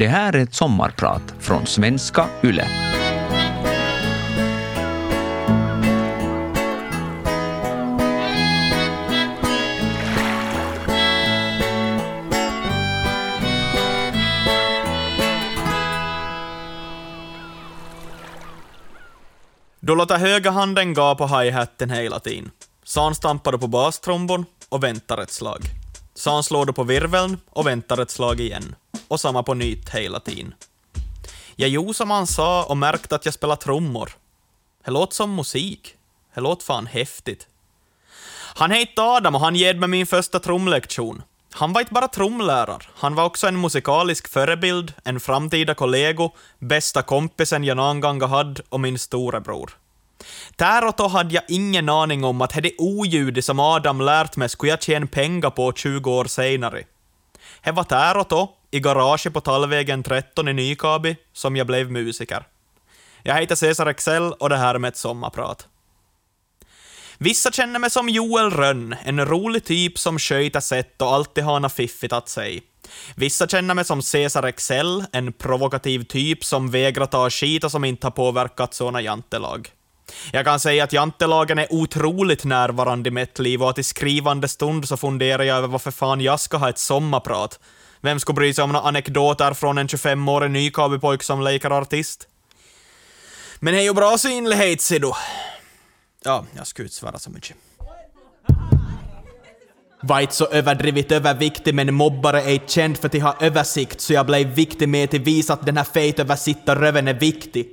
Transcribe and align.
Det 0.00 0.08
här 0.08 0.32
är 0.32 0.38
ett 0.38 0.54
sommarprat 0.54 1.34
från 1.38 1.66
svenska 1.66 2.26
YLE. 2.42 2.68
Då 19.80 19.94
låter 19.94 20.18
höga 20.18 20.50
handen 20.50 20.94
gå 20.94 21.14
på 21.14 21.26
hi-hatten 21.26 21.90
hela 21.90 22.20
tiden. 22.20 22.50
San 22.84 23.14
stampar 23.14 23.52
på 23.52 23.66
bastrombon 23.66 24.44
och 24.68 24.84
väntar 24.84 25.18
ett 25.18 25.32
slag. 25.32 25.79
San 26.14 26.42
slår 26.42 26.66
då 26.66 26.72
på 26.72 26.84
virveln 26.84 27.38
och 27.50 27.66
väntar 27.66 27.98
ett 27.98 28.10
slag 28.10 28.40
igen. 28.40 28.74
Och 29.08 29.20
samma 29.20 29.42
på 29.42 29.54
nytt 29.54 29.88
hela 29.88 30.20
tiden. 30.20 30.54
Jag 31.56 31.68
gjorde 31.68 31.94
som 31.94 32.10
han 32.10 32.26
sa 32.26 32.64
och 32.64 32.76
märkte 32.76 33.14
att 33.14 33.24
jag 33.24 33.34
spelar 33.34 33.56
trummor. 33.56 34.12
Det 34.84 34.90
låter 34.90 35.14
som 35.14 35.34
musik. 35.34 35.94
Det 36.34 36.40
låter 36.40 36.64
fan 36.64 36.86
häftigt. 36.86 37.46
Han 38.54 38.70
hette 38.70 39.02
Adam 39.02 39.34
och 39.34 39.40
han 39.40 39.58
gav 39.58 39.76
mig 39.76 39.88
min 39.88 40.06
första 40.06 40.38
trumlektion. 40.38 41.22
Han 41.52 41.72
var 41.72 41.80
inte 41.80 41.92
bara 41.92 42.08
trumlärare, 42.08 42.82
han 42.94 43.14
var 43.14 43.24
också 43.24 43.46
en 43.46 43.60
musikalisk 43.60 44.28
förebild, 44.28 44.92
en 45.04 45.20
framtida 45.20 45.74
kollego, 45.74 46.30
bästa 46.58 47.02
kompisen 47.02 47.64
jag 47.64 47.76
någon 47.76 48.00
gång 48.00 48.22
hade 48.22 48.62
och 48.68 48.80
min 48.80 48.98
storebror. 48.98 49.70
Där 50.56 50.86
och 50.88 50.94
då 50.96 51.08
hade 51.08 51.34
jag 51.34 51.44
ingen 51.48 51.88
aning 51.88 52.24
om 52.24 52.40
att 52.42 52.62
det 52.62 52.72
oljudet 52.78 53.44
som 53.44 53.60
Adam 53.60 54.00
lärt 54.00 54.36
mig 54.36 54.48
skulle 54.48 54.72
jag 54.72 54.82
tjäna 54.82 55.06
pengar 55.06 55.50
på 55.50 55.72
20 55.72 56.10
år 56.10 56.24
senare. 56.24 56.84
Det 57.64 57.72
var 57.72 57.86
där 57.88 58.16
och 58.16 58.26
då, 58.28 58.54
i 58.70 58.80
garaget 58.80 59.32
på 59.32 59.40
Tallvägen 59.40 60.02
13 60.02 60.48
i 60.48 60.52
Nykabi, 60.52 61.16
som 61.32 61.56
jag 61.56 61.66
blev 61.66 61.90
musiker. 61.90 62.44
Jag 63.22 63.40
heter 63.40 63.54
Cesar 63.54 63.86
Excel 63.86 64.32
och 64.32 64.48
det 64.48 64.56
här 64.56 64.74
är 64.74 64.78
med 64.78 64.88
ett 64.88 64.96
sommarprat. 64.96 65.68
Vissa 67.18 67.50
känner 67.50 67.78
mig 67.78 67.90
som 67.90 68.08
Joel 68.08 68.50
Rönn, 68.50 68.96
en 69.04 69.26
rolig 69.26 69.64
typ 69.64 69.98
som 69.98 70.18
sköter 70.18 70.60
sätt 70.60 71.02
och 71.02 71.14
alltid 71.14 71.44
har 71.44 71.60
något 71.60 71.72
fiffigt 71.72 72.12
att 72.12 72.28
säga. 72.28 72.60
Vissa 73.14 73.46
känner 73.48 73.74
mig 73.74 73.84
som 73.84 74.02
Cesar 74.02 74.42
Excel, 74.42 75.04
en 75.12 75.32
provokativ 75.32 76.04
typ 76.04 76.44
som 76.44 76.70
vägrar 76.70 77.06
ta 77.06 77.30
skit 77.30 77.64
och 77.64 77.70
som 77.70 77.84
inte 77.84 78.06
har 78.06 78.12
påverkat 78.12 78.74
såna 78.74 79.00
jantelag. 79.00 79.70
Jag 80.32 80.44
kan 80.44 80.60
säga 80.60 80.84
att 80.84 80.92
jantelagen 80.92 81.58
är 81.58 81.72
otroligt 81.72 82.44
närvarande 82.44 83.08
i 83.08 83.12
mitt 83.12 83.38
liv 83.38 83.62
och 83.62 83.70
att 83.70 83.78
i 83.78 83.82
skrivande 83.82 84.48
stund 84.48 84.88
så 84.88 84.96
funderar 84.96 85.42
jag 85.42 85.56
över 85.56 85.68
varför 85.68 85.90
fan 85.90 86.20
jag 86.20 86.40
ska 86.40 86.56
ha 86.56 86.68
ett 86.68 86.78
sommarprat. 86.78 87.60
Vem 88.00 88.20
skulle 88.20 88.34
bry 88.34 88.54
sig 88.54 88.64
om 88.64 88.72
några 88.72 88.88
anekdoter 88.88 89.54
från 89.54 89.78
en 89.78 89.86
25-årig 89.86 90.50
nykabipojk 90.50 91.22
som 91.22 91.42
leker 91.42 91.70
artist? 91.70 92.26
Men 93.58 93.74
det 93.74 93.80
är 93.80 93.84
ju 93.84 93.94
bra 93.94 94.18
synlighet, 94.18 94.80
ser 94.80 95.00
du. 95.00 95.12
Ja, 96.24 96.46
jag 96.56 96.66
skulle 96.66 96.86
inte 96.86 96.96
svära 96.96 97.18
så 97.18 97.30
mycket. 97.30 97.56
Var 100.02 100.20
inte 100.20 100.34
så 100.34 100.46
överdrivet 100.46 101.12
överviktig 101.12 101.74
men 101.74 101.94
mobbare 101.94 102.42
är 102.42 102.50
inte 102.50 102.72
känd 102.72 102.98
för 102.98 103.06
att 103.06 103.22
ha 103.22 103.36
översikt 103.40 104.00
så 104.00 104.12
jag 104.12 104.26
blev 104.26 104.48
viktig 104.48 104.88
med 104.88 105.10
till 105.10 105.20
visa 105.20 105.52
att 105.52 105.66
den 105.66 105.76
här 105.76 105.84
fejtöversittarröven 105.84 107.08
är 107.08 107.14
viktig. 107.14 107.72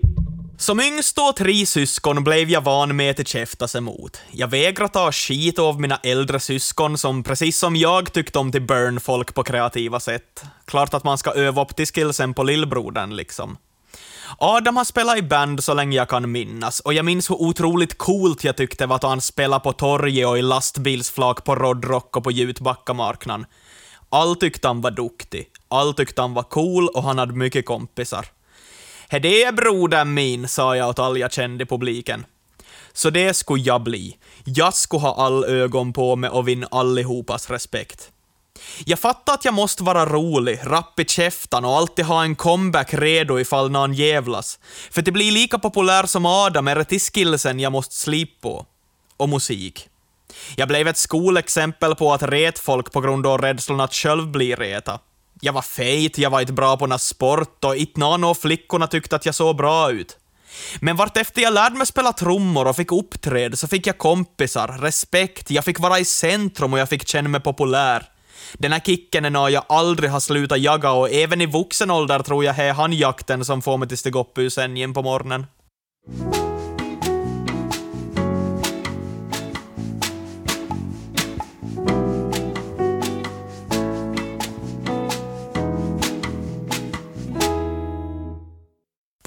Som 0.59 0.79
yngst 0.79 1.17
och 1.17 1.35
tre 1.35 1.65
syskon 1.65 2.23
blev 2.23 2.49
jag 2.49 2.61
van 2.61 2.95
med 2.95 3.19
att 3.19 3.27
käftas 3.27 3.75
emot. 3.75 4.21
Jag 4.31 4.47
vägrade 4.47 4.93
ta 4.93 5.11
skit 5.11 5.59
av 5.59 5.81
mina 5.81 5.97
äldre 6.03 6.39
syskon 6.39 6.97
som 6.97 7.23
precis 7.23 7.59
som 7.59 7.75
jag 7.75 8.13
tyckte 8.13 8.39
om 8.39 8.51
till 8.51 8.61
burn 8.61 8.99
folk 8.99 9.33
på 9.33 9.43
kreativa 9.43 9.99
sätt. 9.99 10.43
Klart 10.65 10.93
att 10.93 11.03
man 11.03 11.17
ska 11.17 11.33
öva 11.33 11.61
upp 11.61 11.75
till 11.75 11.85
skillsen 11.85 12.33
på 12.33 12.43
lillbrodern 12.43 13.15
liksom. 13.15 13.57
Adam 14.37 14.77
har 14.77 14.83
spelat 14.83 15.17
i 15.17 15.21
band 15.21 15.63
så 15.63 15.73
länge 15.73 15.97
jag 15.97 16.09
kan 16.09 16.31
minnas, 16.31 16.79
och 16.79 16.93
jag 16.93 17.05
minns 17.05 17.29
hur 17.29 17.41
otroligt 17.41 17.97
coolt 17.97 18.43
jag 18.43 18.57
tyckte 18.57 18.85
var 18.85 18.95
att 18.95 19.03
han 19.03 19.21
spelade 19.21 19.63
på 19.63 19.73
torget 19.73 20.27
och 20.27 20.37
i 20.37 20.41
lastbilsflak 20.41 21.43
på 21.43 21.55
Rodrock 21.55 22.17
och 22.17 22.23
på 22.23 22.31
Jutbackamarknaden. 22.31 23.45
Allt 24.09 24.39
tyckte 24.39 24.67
han 24.67 24.81
var 24.81 24.91
duktig, 24.91 25.47
allt 25.67 25.97
tyckte 25.97 26.21
han 26.21 26.33
var 26.33 26.43
cool 26.43 26.87
och 26.87 27.03
han 27.03 27.17
hade 27.17 27.33
mycket 27.33 27.65
kompisar. 27.65 28.25
He 29.09 29.19
det 29.19 29.43
är 29.43 29.51
brodern 29.51 30.13
min, 30.13 30.47
sa 30.47 30.75
jag 30.75 30.89
åt 30.89 30.99
all 30.99 31.17
jag 31.17 31.33
kände 31.33 31.63
i 31.63 31.67
publiken. 31.67 32.25
Så 32.93 33.09
det 33.09 33.33
skulle 33.33 33.63
jag 33.63 33.83
bli. 33.83 34.17
Jag 34.43 34.73
skulle 34.73 35.01
ha 35.01 35.25
all 35.25 35.45
ögon 35.45 35.93
på 35.93 36.15
mig 36.15 36.29
och 36.29 36.47
vinna 36.47 36.67
allihopas 36.71 37.49
respekt. 37.49 38.11
Jag 38.85 38.99
fattar 38.99 39.33
att 39.33 39.45
jag 39.45 39.53
måste 39.53 39.83
vara 39.83 40.05
rolig, 40.05 40.59
rapp 40.63 40.99
i 40.99 41.05
käftan 41.05 41.65
och 41.65 41.77
alltid 41.77 42.05
ha 42.05 42.23
en 42.23 42.35
comeback 42.35 42.93
redo 42.93 43.39
ifall 43.39 43.71
någon 43.71 43.93
jävlas. 43.93 44.59
För 44.91 45.01
det 45.01 45.11
blir 45.11 45.31
lika 45.31 45.59
populär 45.59 46.05
som 46.05 46.25
Adam 46.25 46.67
är 46.67 46.75
det 46.75 46.85
till 46.85 47.01
skillsen 47.01 47.59
jag 47.59 47.71
måste 47.71 47.95
slipa 47.95 48.41
på. 48.41 48.65
Och 49.17 49.29
musik. 49.29 49.89
Jag 50.55 50.67
blev 50.67 50.87
ett 50.87 50.97
skolexempel 50.97 51.95
på 51.95 52.13
att 52.13 52.23
ret 52.23 52.59
folk 52.59 52.91
på 52.91 53.01
grund 53.01 53.27
av 53.27 53.41
rädslan 53.41 53.79
att 53.79 53.93
själv 53.93 54.27
bli 54.27 54.55
reta. 54.55 54.99
Jag 55.41 55.53
var 55.53 55.61
fejt, 55.61 56.17
jag 56.17 56.29
var 56.29 56.41
inte 56.41 56.53
bra 56.53 56.77
på 56.77 56.87
någon 56.87 56.99
sport 56.99 57.63
och 57.63 57.75
inte 57.75 57.99
någon 57.99 58.23
av 58.23 58.35
flickorna 58.35 58.87
tyckte 58.87 59.15
att 59.15 59.25
jag 59.25 59.35
såg 59.35 59.55
bra 59.55 59.91
ut. 59.91 60.17
Men 60.79 60.95
vartefter 60.95 61.41
jag 61.41 61.53
lärde 61.53 61.75
mig 61.75 61.87
spela 61.87 62.13
trummor 62.13 62.67
och 62.67 62.75
fick 62.75 62.91
uppträda 62.91 63.55
så 63.55 63.67
fick 63.67 63.87
jag 63.87 63.97
kompisar, 63.97 64.67
respekt, 64.67 65.51
jag 65.51 65.65
fick 65.65 65.79
vara 65.79 65.99
i 65.99 66.05
centrum 66.05 66.73
och 66.73 66.79
jag 66.79 66.89
fick 66.89 67.07
känna 67.07 67.29
mig 67.29 67.41
populär. 67.41 68.03
Den 68.53 68.71
här 68.71 68.79
kicken 68.79 69.25
är 69.25 69.29
något 69.29 69.51
jag 69.51 69.63
aldrig 69.69 70.09
har 70.09 70.19
slutat 70.19 70.59
jaga 70.59 70.91
och 70.91 71.09
även 71.09 71.41
i 71.41 71.45
vuxen 71.45 71.91
ålder 71.91 72.19
tror 72.19 72.45
jag 72.45 72.55
det 72.55 72.63
är 72.63 72.73
handjakten 72.73 73.45
som 73.45 73.61
får 73.61 73.77
mig 73.77 73.87
till 73.87 73.97
stiga 73.97 74.19
upp 74.19 74.37
ur 74.37 74.49
sängen 74.49 74.93
på 74.93 75.01
morgonen. 75.01 75.45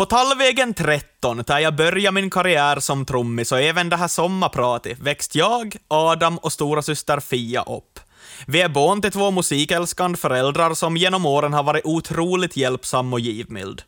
På 0.00 0.06
Tallvägen 0.06 0.74
13, 0.74 1.42
där 1.46 1.58
jag 1.58 1.76
började 1.76 2.14
min 2.14 2.30
karriär 2.30 2.80
som 2.80 3.06
trummis 3.06 3.52
och 3.52 3.60
även 3.60 3.88
det 3.88 3.96
här 3.96 4.08
sommarpratet, 4.08 4.98
växte 4.98 5.38
jag, 5.38 5.76
Adam 5.88 6.38
och 6.38 6.52
stora 6.52 6.82
syster 6.82 7.20
Fia 7.20 7.62
upp. 7.62 8.00
Vi 8.46 8.60
är 8.60 8.68
barn 8.68 9.02
till 9.02 9.12
två 9.12 9.30
musikälskande 9.30 10.18
föräldrar 10.18 10.74
som 10.74 10.96
genom 10.96 11.26
åren 11.26 11.52
har 11.52 11.62
varit 11.62 11.84
otroligt 11.84 12.56
hjälpsam 12.56 13.12
och 13.12 13.20
givmild. 13.20 13.82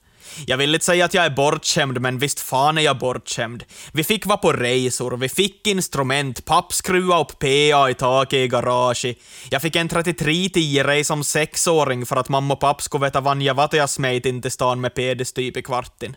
Jag 0.47 0.57
vill 0.57 0.75
inte 0.75 0.87
säga 0.87 1.05
att 1.05 1.15
jag 1.15 1.25
är 1.25 1.31
bortskämd, 1.31 2.01
men 2.01 2.19
visst 2.19 2.41
fan 2.41 2.79
är 2.79 2.83
jag 2.83 2.99
bortskämd. 2.99 3.65
Vi 3.93 4.05
fick 4.05 4.27
vara 4.27 4.39
på 4.39 4.53
resor, 4.53 5.17
vi 5.17 5.29
fick 5.29 5.67
instrument, 5.67 6.45
papp 6.45 6.73
skruva 6.73 7.21
upp 7.21 7.39
PA 7.39 7.91
i 7.91 7.95
taket 7.99 8.39
i 8.39 8.49
garaget. 8.49 9.19
Jag 9.51 9.63
fick 9.63 9.77
en 9.77 9.89
3310 9.89 11.05
som 11.05 11.25
sexåring 11.25 12.07
för 12.07 12.17
att 12.17 12.29
mamma 12.29 12.55
och 12.55 12.61
papp 12.61 12.83
skulle 12.83 13.05
veta 13.05 13.21
vad 13.21 13.43
jag 13.43 13.55
var 13.55 13.69
jag 13.73 13.91
smet 13.91 14.27
in 14.27 14.43
till 14.43 14.51
stan 14.51 14.81
med 14.81 14.95
pedestyp 14.95 15.57
i 15.57 15.63
kvarten. 15.63 16.17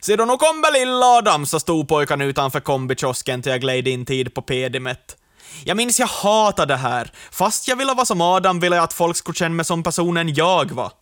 Se 0.00 0.16
då, 0.16 0.24
nu 0.24 0.36
kommer 0.36 0.72
lilla 0.72 1.06
Adam, 1.06 1.46
så 1.46 1.60
stod 1.60 1.88
pojken 1.88 2.20
utanför 2.20 2.60
kombikiosken 2.60 3.42
till 3.42 3.52
jag 3.52 3.60
gled 3.60 3.88
in 3.88 4.06
tid 4.06 4.34
på 4.34 4.42
pedimet. 4.42 5.16
Jag 5.64 5.76
minns 5.76 6.00
jag 6.00 6.06
hatade 6.06 6.74
det 6.74 6.78
här. 6.78 7.12
Fast 7.30 7.68
jag 7.68 7.76
ville 7.76 7.94
vara 7.94 8.06
som 8.06 8.20
Adam 8.20 8.60
ville 8.60 8.76
jag 8.76 8.82
att 8.82 8.92
folk 8.92 9.16
skulle 9.16 9.34
känna 9.34 9.54
mig 9.54 9.64
som 9.64 9.82
personen 9.82 10.34
jag 10.34 10.72
var. 10.72 10.92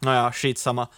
Nåja, 0.00 0.32
skitsamma. 0.32 0.88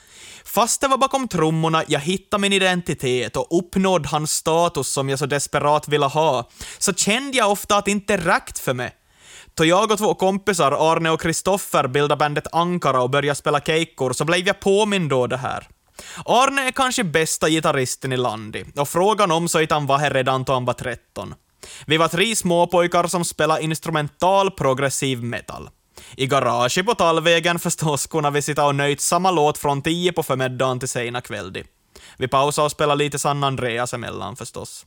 Fast 0.44 0.80
det 0.80 0.88
var 0.88 0.98
bakom 0.98 1.28
trummorna 1.28 1.84
jag 1.88 2.00
hittade 2.00 2.40
min 2.40 2.52
identitet 2.52 3.36
och 3.36 3.58
uppnådde 3.58 4.08
hans 4.08 4.32
status 4.32 4.88
som 4.88 5.08
jag 5.08 5.18
så 5.18 5.26
desperat 5.26 5.88
ville 5.88 6.06
ha, 6.06 6.48
så 6.78 6.94
kände 6.94 7.38
jag 7.38 7.50
ofta 7.50 7.76
att 7.76 7.84
det 7.84 7.90
inte 7.90 8.16
räckte 8.16 8.60
för 8.60 8.74
mig. 8.74 8.94
Då 9.54 9.64
jag 9.64 9.92
och 9.92 9.98
två 9.98 10.14
kompisar, 10.14 10.92
Arne 10.92 11.10
och 11.10 11.20
Kristoffer, 11.20 11.88
bildade 11.88 12.16
bandet 12.16 12.46
Ankara 12.52 13.02
och 13.02 13.10
började 13.10 13.34
spela 13.34 13.60
kejkor 13.60 14.12
så 14.12 14.24
blev 14.24 14.46
jag 14.46 14.60
påmind 14.60 15.10
då 15.10 15.26
det 15.26 15.36
här. 15.36 15.68
Arne 16.24 16.62
är 16.62 16.70
kanske 16.70 17.04
bästa 17.04 17.48
gitarristen 17.48 18.12
i 18.12 18.16
landet, 18.16 18.78
och 18.78 18.88
frågan 18.88 19.30
om 19.30 19.48
så 19.48 19.60
inte 19.60 19.74
han 19.74 19.86
var 19.86 19.98
här 19.98 20.10
redan 20.10 20.44
då 20.44 20.52
han 20.52 20.64
var 20.64 20.74
13. 20.74 21.34
Vi 21.86 21.96
var 21.96 22.08
tre 22.08 22.36
småpojkar 22.36 23.06
som 23.06 23.24
spelade 23.24 23.62
instrumental 23.62 24.50
progressiv 24.50 25.22
metal. 25.22 25.70
I 26.16 26.26
garaget 26.26 26.86
på 26.86 26.94
Tallvägen 26.94 27.58
förstås 27.58 28.06
kunde 28.06 28.30
vi 28.30 28.42
sitta 28.42 28.66
och 28.66 28.74
nöjt 28.74 29.00
samma 29.00 29.30
låt 29.30 29.58
från 29.58 29.82
tio 29.82 30.12
på 30.12 30.22
förmiddagen 30.22 30.78
till 30.80 30.88
sena 30.88 31.20
kvällen. 31.20 31.64
Vi 32.16 32.28
pausade 32.28 32.64
och 32.64 32.72
spelade 32.72 33.04
lite 33.04 33.18
San 33.18 33.44
Andreas 33.44 33.94
emellan 33.94 34.36
förstås. 34.36 34.86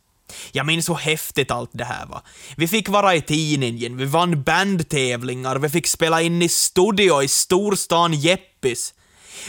Jag 0.52 0.66
minns 0.66 0.90
hur 0.90 0.96
häftigt 0.96 1.52
allt 1.52 1.70
det 1.74 1.84
här 1.84 2.06
var. 2.06 2.22
Vi 2.58 2.68
fick 2.68 2.90
vara 2.90 3.16
i 3.16 3.22
tidningen, 3.22 3.98
vi 3.98 4.06
vann 4.06 4.44
bandtävlingar, 4.44 5.56
vi 5.56 5.70
fick 5.70 5.88
spela 5.88 6.22
in 6.22 6.42
i 6.42 6.50
studio 6.50 7.24
i 7.24 7.28
storstan 7.28 8.14
Jeppis. 8.14 8.94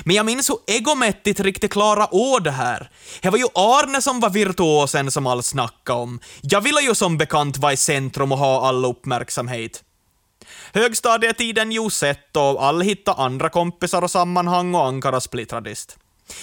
Men 0.05 0.17
jag 0.17 0.27
minns 0.27 0.51
hur 0.51 0.59
egomättigt 0.67 1.41
riktigt 1.41 1.73
klara 1.73 2.09
å 2.11 2.39
det 2.39 2.51
här. 2.51 2.91
Det 3.23 3.31
var 3.31 3.39
ju 3.39 3.47
Arne 3.55 4.03
som 4.03 4.21
var 4.21 4.31
virtuosen 4.31 5.11
som 5.11 5.27
all 5.27 5.43
snacka 5.43 5.95
om. 5.95 6.21
Jag 6.41 6.61
ville 6.61 6.81
ju 6.81 6.95
som 6.95 7.19
bekant 7.19 7.59
vara 7.59 7.73
i 7.73 7.77
centrum 7.77 8.33
och 8.33 8.39
ha 8.39 8.69
all 8.69 8.85
uppmärksamhet. 8.85 9.83
Högstadietiden 10.75 11.73
gjorde 11.73 11.95
sett 11.95 12.37
och 12.37 12.65
all 12.65 12.81
hitta 12.81 13.13
andra 13.13 13.49
kompisar 13.49 14.03
och 14.03 14.11
sammanhang 14.11 14.75
och 14.75 14.87
Ankara 14.87 15.21
splittradist. 15.21 15.99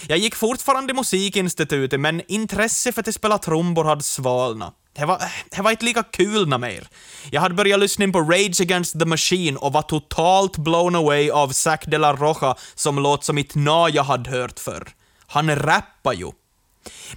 Jag 0.08 0.18
gick 0.18 0.36
fortfarande 0.36 0.92
i 0.92 0.96
musikinstitutet, 0.96 2.00
men 2.00 2.22
intresse 2.28 2.92
för 2.92 3.10
att 3.10 3.16
spela 3.16 3.38
trumbor 3.38 3.84
hade 3.84 4.04
svalnat. 4.04 4.76
Det 4.94 5.06
var, 5.06 5.22
det 5.50 5.62
var 5.62 5.72
inte 5.72 5.86
lika 5.86 6.04
kul 6.04 6.58
mer. 6.58 6.88
Jag 7.31 7.42
hade 7.42 7.56
börjat 7.56 7.80
lyssna 7.80 8.08
på 8.08 8.20
Rage 8.20 8.62
Against 8.62 9.00
the 9.00 9.06
Machine 9.06 9.58
och 9.58 9.74
var 9.74 9.81
totalt 9.81 10.58
blown 10.58 10.96
away 10.96 11.30
av 11.30 11.50
Zac 11.50 11.80
de 11.88 11.98
la 11.98 12.14
Rocha 12.14 12.56
som 12.75 13.00
låt 13.00 13.24
som 13.24 13.38
inte 13.38 13.60
na 13.60 13.90
jag 13.90 14.04
hade 14.04 14.30
hört 14.30 14.60
förr. 14.60 14.90
Han 15.28 15.56
rappar 15.56 16.14
ju. 16.14 16.32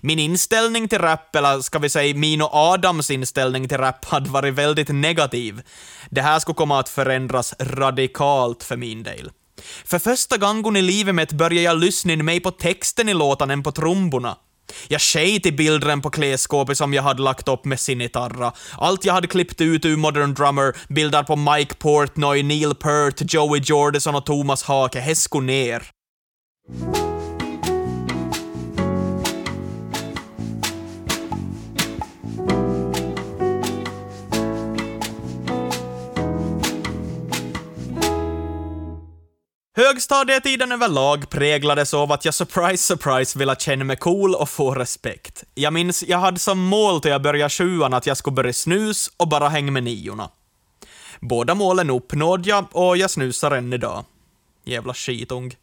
Min 0.00 0.18
inställning 0.18 0.88
till 0.88 0.98
rap, 0.98 1.36
eller 1.36 1.60
ska 1.60 1.78
vi 1.78 1.88
säga 1.88 2.14
min 2.14 2.42
och 2.42 2.50
Adams 2.52 3.10
inställning 3.10 3.68
till 3.68 3.78
rap, 3.78 4.04
hade 4.04 4.30
varit 4.30 4.54
väldigt 4.54 4.88
negativ. 4.88 5.62
Det 6.10 6.22
här 6.22 6.38
skulle 6.38 6.54
komma 6.54 6.80
att 6.80 6.88
förändras 6.88 7.54
radikalt 7.60 8.62
för 8.62 8.76
min 8.76 9.02
del. 9.02 9.30
För 9.84 9.98
första 9.98 10.36
gången 10.36 10.76
i 10.76 10.82
livet 10.82 11.14
mitt 11.14 11.32
började 11.32 11.62
jag 11.62 11.78
lyssna 11.78 12.16
mig 12.16 12.40
på 12.40 12.50
texten 12.50 13.08
i 13.08 13.14
låten 13.14 13.50
än 13.50 13.62
på 13.62 13.72
trumborna. 13.72 14.36
Jag 14.88 15.00
sket 15.00 15.46
i 15.46 15.52
bilden 15.52 16.00
på 16.00 16.10
klädskåpet 16.10 16.78
som 16.78 16.94
jag 16.94 17.02
hade 17.02 17.22
lagt 17.22 17.48
upp 17.48 17.64
med 17.64 17.80
sinitarra. 17.80 18.52
Allt 18.78 19.04
jag 19.04 19.14
hade 19.14 19.26
klippt 19.26 19.60
ut 19.60 19.84
ur 19.84 19.96
Modern 19.96 20.34
Drummer, 20.34 20.76
bilder 20.88 21.22
på 21.22 21.36
Mike 21.36 21.74
Portnoy, 21.74 22.42
Neil 22.42 22.74
Peart, 22.74 23.34
Joey 23.34 23.60
Jordison 23.64 24.14
och 24.14 24.26
Thomas 24.26 24.62
Hake, 24.62 25.00
häsko 25.00 25.40
ner. 25.40 25.82
Högstadietiden 39.92 40.72
överlag 40.72 41.30
präglades 41.30 41.94
av 41.94 42.12
att 42.12 42.24
jag 42.24 42.34
surprise 42.34 42.82
surprise 42.82 43.38
ville 43.38 43.56
känna 43.56 43.84
mig 43.84 43.96
cool 43.96 44.34
och 44.34 44.48
få 44.48 44.74
respekt. 44.74 45.44
Jag 45.54 45.72
minns, 45.72 46.02
jag 46.02 46.18
hade 46.18 46.38
som 46.38 46.58
mål 46.58 47.00
till 47.00 47.10
jag 47.10 47.22
började 47.22 47.50
sjuan 47.50 47.94
att 47.94 48.06
jag 48.06 48.16
skulle 48.16 48.34
börja 48.34 48.52
snus 48.52 49.10
och 49.16 49.28
bara 49.28 49.48
hänga 49.48 49.70
med 49.70 49.82
niorna. 49.82 50.30
Båda 51.20 51.54
målen 51.54 51.90
uppnådde 51.90 52.48
jag 52.48 52.64
och 52.72 52.96
jag 52.96 53.10
snusar 53.10 53.50
än 53.50 53.72
idag. 53.72 54.04
Jävla 54.64 54.94
skitung. 54.94 55.56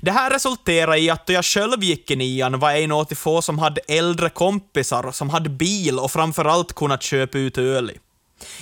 Det 0.00 0.10
här 0.10 0.30
resulterade 0.30 0.98
i 0.98 1.10
att 1.10 1.26
då 1.26 1.32
jag 1.32 1.44
själv 1.44 1.84
gick 1.84 2.10
i 2.10 2.16
nian 2.16 2.58
var 2.58 2.70
jag 2.70 2.82
en 2.82 2.92
av 2.92 3.06
de 3.08 3.14
få 3.14 3.42
som 3.42 3.58
hade 3.58 3.80
äldre 3.80 4.30
kompisar 4.30 5.12
som 5.12 5.30
hade 5.30 5.50
bil 5.50 5.98
och 5.98 6.10
framförallt 6.10 6.72
kunnat 6.72 7.02
köpa 7.02 7.38
ut 7.38 7.58
öl 7.58 7.90
i. 7.90 7.98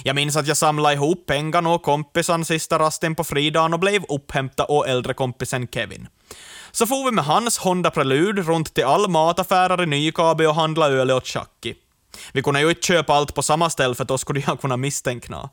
Jag 0.03 0.17
minns 0.17 0.37
att 0.37 0.47
jag 0.47 0.57
samlade 0.57 0.95
ihop 0.95 1.27
pengarna 1.27 1.71
och 1.71 1.83
kompisen 1.83 2.45
sista 2.45 2.79
rasten 2.79 3.15
på 3.15 3.25
fridagen 3.25 3.75
och 3.75 3.81
blev 3.81 4.05
upphämtad 4.09 4.67
av 4.69 4.87
äldre 4.87 5.15
kompisen 5.15 5.69
Kevin. 5.69 6.09
Så 6.73 6.87
for 6.87 7.05
vi 7.05 7.11
med 7.11 7.25
hans 7.25 7.59
Honda 7.59 7.91
Prelude 7.91 8.43
runt 8.43 8.75
till 8.75 8.85
all 8.85 9.09
mataffärer 9.09 9.83
i 9.83 9.87
Nykabi 9.87 10.47
och 10.47 10.55
handla 10.55 10.89
öl 10.89 11.11
åt 11.11 11.27
Chucky. 11.27 11.75
Vi 12.33 12.43
kunde 12.43 12.61
ju 12.61 12.69
inte 12.69 12.87
köpa 12.87 13.15
allt 13.15 13.35
på 13.35 13.43
samma 13.43 13.71
ställe 13.71 13.95
för 13.95 14.05
då 14.05 14.19
skulle 14.19 14.43
jag 14.47 14.61
kunna 14.61 14.77
misstänkna. 14.77 15.51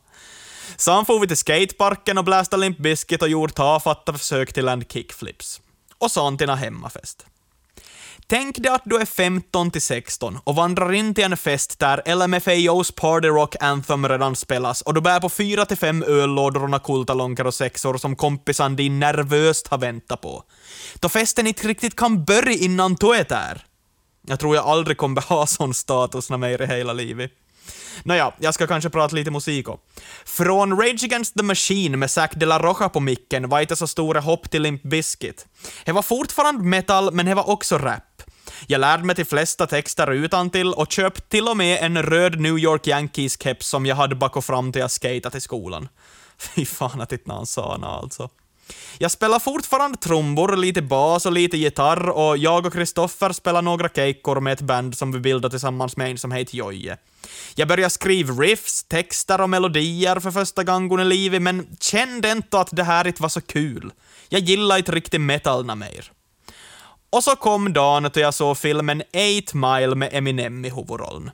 Sen 0.77 1.06
for 1.06 1.19
vi 1.19 1.27
till 1.27 1.38
skateparken 1.38 2.18
och 2.18 2.24
blästa 2.24 2.57
Limp 2.57 2.77
Bizkit 2.77 3.21
och 3.21 3.29
gjorde 3.29 3.53
tafatta 3.53 4.13
försök 4.13 4.53
till 4.53 4.68
en 4.68 4.85
kickflips. 4.85 5.62
Och 5.97 6.12
sen 6.12 6.38
till 6.38 6.50
hemmafest. 6.50 7.25
Tänk 8.29 8.57
dig 8.57 8.71
att 8.71 8.81
du 8.85 8.95
är 8.95 9.06
15 9.06 9.71
till 9.71 9.81
16 9.81 10.39
och 10.44 10.56
vandrar 10.56 10.94
in 10.94 11.13
till 11.13 11.24
en 11.24 11.38
fest 11.38 11.79
där 11.79 12.15
LMFAOs 12.15 12.91
Party 12.91 13.27
Rock 13.27 13.56
Anthem 13.59 14.09
redan 14.09 14.35
spelas 14.35 14.81
och 14.81 14.94
du 14.94 15.01
bär 15.01 15.19
på 15.19 15.29
4 15.29 15.65
till 15.65 15.77
5 15.77 16.03
öllådor 16.07 16.74
och 16.75 16.83
kultalonger 16.83 17.47
och 17.47 17.53
sexor 17.53 17.97
som 17.97 18.15
kompisan 18.15 18.75
din 18.75 19.00
nervöst 19.00 19.68
har 19.68 19.77
väntat 19.77 20.21
på. 20.21 20.44
Då 21.00 21.09
festen 21.09 21.47
inte 21.47 21.68
riktigt 21.68 21.95
kan 21.95 22.25
börja 22.25 22.53
innan 22.53 22.94
du 22.94 23.13
är 23.13 23.25
där. 23.29 23.65
Jag 24.27 24.39
tror 24.39 24.56
jag 24.56 24.65
aldrig 24.65 24.97
kommer 24.97 25.21
ha 25.21 25.47
sån 25.47 25.74
status 25.74 26.29
när 26.29 26.38
mer 26.38 26.62
i 26.62 26.65
hela 26.65 26.94
livet. 26.94 27.31
Nåja, 28.03 28.31
jag 28.39 28.53
ska 28.53 28.68
kanske 28.68 28.89
prata 28.89 29.15
lite 29.15 29.31
musik 29.31 29.69
också. 29.69 29.83
Från 30.25 30.81
Rage 30.81 31.03
Against 31.03 31.38
the 31.38 31.44
Machine 31.44 32.00
med 32.00 32.12
Zac 32.12 32.31
de 32.35 32.45
la 32.45 32.59
Rocha 32.59 32.89
på 32.89 33.00
micken 33.00 33.50
var 33.50 33.62
inte 33.62 33.75
så 33.75 33.88
stora 33.88 34.19
hopp 34.19 34.50
till 34.50 34.62
Limp 34.62 34.83
Bizkit. 34.83 35.45
Det 35.85 35.91
var 35.91 36.01
fortfarande 36.01 36.63
metal, 36.63 37.13
men 37.13 37.25
det 37.25 37.35
var 37.35 37.50
också 37.50 37.77
rap. 37.77 38.17
Jag 38.68 38.81
lärde 38.81 39.04
mig 39.04 39.15
de 39.15 39.25
flesta 39.25 39.68
texter 39.68 40.12
utan 40.12 40.50
till 40.50 40.74
och 40.74 40.92
köpte 40.92 41.21
till 41.21 41.48
och 41.48 41.57
med 41.57 41.83
en 41.83 42.04
röd 42.04 42.39
New 42.39 42.59
York 42.59 42.88
Yankees-keps 42.88 43.62
som 43.62 43.86
jag 43.86 43.95
hade 43.95 44.15
bakom 44.15 44.44
fram 44.44 44.71
till 44.71 44.80
jag 44.80 44.92
skatade 44.92 45.31
till 45.31 45.42
skolan. 45.42 45.89
Fy 46.38 46.65
fan 46.65 47.01
att 47.01 47.12
inte 47.12 47.30
någon 47.30 47.48
sa 47.48 47.77
nå 47.77 47.88
alltså. 47.88 48.30
Jag 48.98 49.12
spelar 49.12 49.39
fortfarande 49.39 49.98
trumbor, 49.98 50.56
lite 50.56 50.81
bas 50.81 51.25
och 51.25 51.31
lite 51.31 51.57
gitarr 51.57 52.09
och 52.09 52.38
jag 52.38 52.65
och 52.65 52.74
Kristoffer 52.74 53.31
spelar 53.31 53.62
några 53.62 53.89
keikkor 53.89 54.39
med 54.39 54.54
ett 54.54 54.62
band 54.62 54.98
som 54.98 55.12
vi 55.12 55.19
bildade 55.19 55.50
tillsammans 55.50 55.98
med 55.98 56.12
en 56.12 56.18
som 56.18 56.31
heter 56.31 56.56
Joje. 56.56 56.98
Jag 57.56 57.68
började 57.68 57.89
skriva 57.89 58.33
riffs, 58.33 58.83
texter 58.83 59.42
och 59.42 59.50
melodier 59.50 60.19
för 60.19 60.31
första 60.31 60.63
gången 60.63 61.00
i 61.00 61.06
livet, 61.06 61.42
men 61.42 61.77
kände 61.80 62.31
inte 62.31 62.60
att 62.60 62.69
det 62.71 62.83
här 62.83 63.07
inte 63.07 63.21
var 63.21 63.30
så 63.30 63.42
kul. 63.42 63.92
Jag 64.30 64.42
gillar 64.42 64.77
inte 64.77 64.92
riktigt 64.92 65.21
metalna 65.21 65.75
mer. 65.75 66.12
Och 67.09 67.24
så 67.24 67.36
kom 67.36 67.74
dagen 67.74 68.09
då 68.13 68.19
jag 68.19 68.33
såg 68.33 68.57
filmen 68.57 69.01
8 69.01 69.57
Mile 69.57 69.95
med 69.95 70.09
Eminem 70.13 70.65
i 70.65 70.69
huvudrollen. 70.69 71.31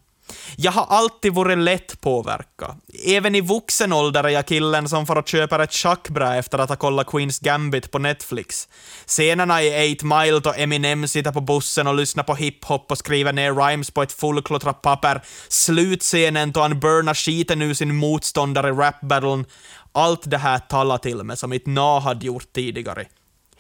Jag 0.58 0.72
har 0.72 0.86
alltid 0.90 1.34
varit 1.34 1.58
lätt 1.58 2.02
påverkad. 2.02 2.76
Även 3.06 3.36
i 3.36 3.42
vuxen 3.42 3.94
ålder 3.94 4.24
är 4.24 4.30
jag 4.30 4.46
killen 4.46 4.90
som 4.90 5.06
får 5.06 5.20
att 5.20 5.28
köpa 5.28 5.64
ett 5.64 5.74
schackbra 5.74 6.36
efter 6.36 6.60
att 6.60 6.70
ha 6.70 6.76
kollat 6.76 7.08
Queens 7.08 7.40
Gambit 7.40 7.92
på 7.92 8.00
Netflix. 8.00 8.68
Scenerna 9.06 9.64
i 9.64 9.96
8 9.96 10.06
Mile 10.06 10.40
då 10.40 10.54
Eminem 10.58 11.08
sitter 11.08 11.32
på 11.32 11.42
bussen 11.42 11.88
och 11.88 11.96
lyssnar 11.96 12.24
på 12.24 12.36
hiphop 12.36 12.92
och 12.92 12.98
skriver 12.98 13.34
ner 13.34 13.54
rhymes 13.54 13.92
på 13.92 14.04
ett 14.04 14.14
fullklottrat 14.14 14.82
papper. 14.82 15.22
Slutscenen 15.50 16.52
då 16.52 16.62
han 16.62 16.80
burnar 16.80 17.14
skiten 17.14 17.62
ur 17.62 17.74
sin 17.74 17.96
motståndare 17.96 18.70
i 18.70 18.72
rap-battlen. 18.72 19.46
Allt 19.92 20.30
det 20.30 20.38
här 20.38 20.60
talar 20.60 20.98
till 20.98 21.24
mig 21.24 21.38
som 21.38 21.50
mitt 21.50 21.68
na 21.68 22.00
hade 22.00 22.26
gjort 22.26 22.54
tidigare. 22.54 23.06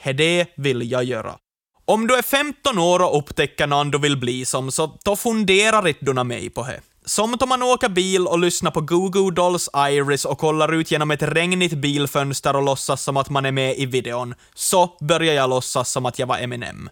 Det 0.03 0.47
vill 0.55 0.91
jag 0.91 1.03
göra. 1.03 1.35
Om 1.85 2.07
du 2.07 2.15
är 2.15 2.21
15 2.21 2.79
år 2.79 2.99
och 2.99 3.17
upptäcker 3.17 3.67
någon 3.67 3.91
du 3.91 3.97
vill 3.97 4.17
bli 4.17 4.45
som, 4.45 4.71
så 4.71 4.97
då 5.03 5.15
funderar 5.15 5.87
inte 5.87 6.05
du 6.05 6.23
mig 6.23 6.49
på 6.49 6.63
det. 6.63 6.81
Som 7.05 7.37
om 7.39 7.49
man 7.49 7.63
åker 7.63 7.89
bil 7.89 8.27
och 8.27 8.39
lyssnar 8.39 8.71
på 8.71 8.81
Goo 8.81 9.09
Goo 9.09 9.31
Dolls 9.31 9.69
Iris 9.89 10.25
och 10.25 10.37
kollar 10.37 10.73
ut 10.73 10.91
genom 10.91 11.11
ett 11.11 11.21
regnigt 11.21 11.73
bilfönster 11.73 12.55
och 12.55 12.63
låtsas 12.63 13.03
som 13.03 13.17
att 13.17 13.29
man 13.29 13.45
är 13.45 13.51
med 13.51 13.77
i 13.77 13.85
videon, 13.85 14.35
så 14.53 14.97
börjar 15.01 15.33
jag 15.33 15.49
låtsas 15.49 15.91
som 15.91 16.05
att 16.05 16.19
jag 16.19 16.27
var 16.27 16.37
Eminem. 16.37 16.89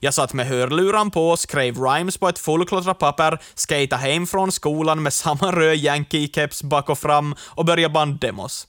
Jag 0.00 0.14
satt 0.14 0.32
med 0.32 0.46
hörluran 0.46 1.10
på, 1.10 1.36
skrev 1.36 1.76
rhymes 1.76 2.18
på 2.18 2.28
ett 2.28 2.38
fullklottrat 2.38 2.98
papper, 2.98 3.38
skejtade 3.68 4.02
hem 4.02 4.26
från 4.26 4.52
skolan 4.52 5.02
med 5.02 5.12
samma 5.12 5.52
röd 5.52 5.78
Yankee-keps 5.78 6.64
bak 6.64 6.88
och 6.88 6.98
fram 6.98 7.34
och 7.40 7.64
började 7.64 7.94
banddemos. 7.94 8.66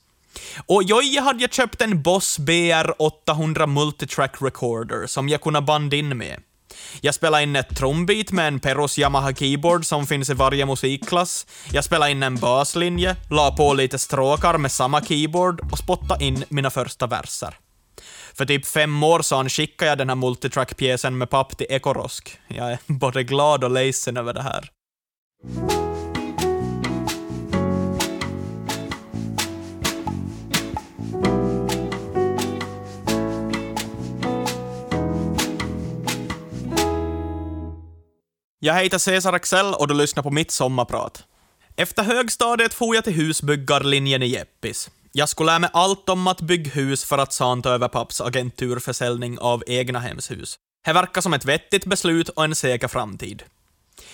Och 0.65 0.83
Jojje 0.83 1.21
hade 1.21 1.41
jag 1.41 1.53
köpt 1.53 1.81
en 1.81 2.01
Boss 2.01 2.39
BR 2.39 3.01
800 3.01 3.67
Multitrack 3.67 4.41
Recorder 4.41 5.07
som 5.07 5.29
jag 5.29 5.41
kunde 5.41 5.61
banda 5.61 5.95
in 5.95 6.17
med. 6.17 6.39
Jag 7.01 7.15
spelade 7.15 7.43
in 7.43 7.55
ett 7.55 7.77
trumbeat 7.77 8.31
med 8.31 8.47
en 8.47 8.59
Peros 8.59 8.97
Yamaha 8.97 9.33
Keyboard 9.33 9.85
som 9.85 10.07
finns 10.07 10.29
i 10.29 10.33
varje 10.33 10.65
musikklass. 10.65 11.47
Jag 11.71 11.83
spelade 11.83 12.11
in 12.11 12.23
en 12.23 12.35
baslinje, 12.35 13.15
la 13.29 13.55
på 13.55 13.73
lite 13.73 13.99
stråkar 13.99 14.57
med 14.57 14.71
samma 14.71 15.05
keyboard 15.05 15.71
och 15.71 15.77
spottade 15.77 16.25
in 16.25 16.43
mina 16.49 16.69
första 16.69 17.07
verser. 17.07 17.57
För 18.33 18.45
typ 18.45 18.65
fem 18.65 19.03
år 19.03 19.21
sedan 19.21 19.49
skickade 19.49 19.91
jag 19.91 19.97
den 19.97 20.09
här 20.09 20.15
multitrack-pjäsen 20.15 21.17
med 21.17 21.29
papp 21.29 21.57
till 21.57 21.67
Ekorosk. 21.69 22.37
Jag 22.47 22.71
är 22.71 22.79
både 22.87 23.23
glad 23.23 23.63
och 23.63 23.71
ledsen 23.71 24.17
över 24.17 24.33
det 24.33 24.41
här. 24.41 24.69
Jag 38.63 38.73
heter 38.83 38.97
Cesar 38.97 39.33
Axel 39.33 39.73
och 39.73 39.87
du 39.87 39.93
lyssnar 39.93 40.23
på 40.23 40.31
mitt 40.31 40.51
sommarprat. 40.51 41.23
Efter 41.75 42.03
högstadiet 42.03 42.73
for 42.73 42.95
jag 42.95 43.03
till 43.03 43.13
husbyggarlinjen 43.13 44.23
i 44.23 44.27
Jeppis. 44.27 44.89
Jag 45.11 45.29
skulle 45.29 45.51
lära 45.51 45.59
mig 45.59 45.69
allt 45.73 46.09
om 46.09 46.27
att 46.27 46.41
bygga 46.41 46.71
hus 46.71 47.05
för 47.05 47.17
att 47.17 47.33
sen 47.33 47.61
ta 47.61 47.69
över 47.69 47.87
papps 47.87 48.21
agenturförsäljning 48.21 49.39
av 49.39 49.63
egna 49.67 49.99
hemshus. 49.99 50.59
Det 50.85 50.93
verkar 50.93 51.21
som 51.21 51.33
ett 51.33 51.45
vettigt 51.45 51.85
beslut 51.85 52.29
och 52.29 52.43
en 52.43 52.55
säker 52.55 52.87
framtid. 52.87 53.43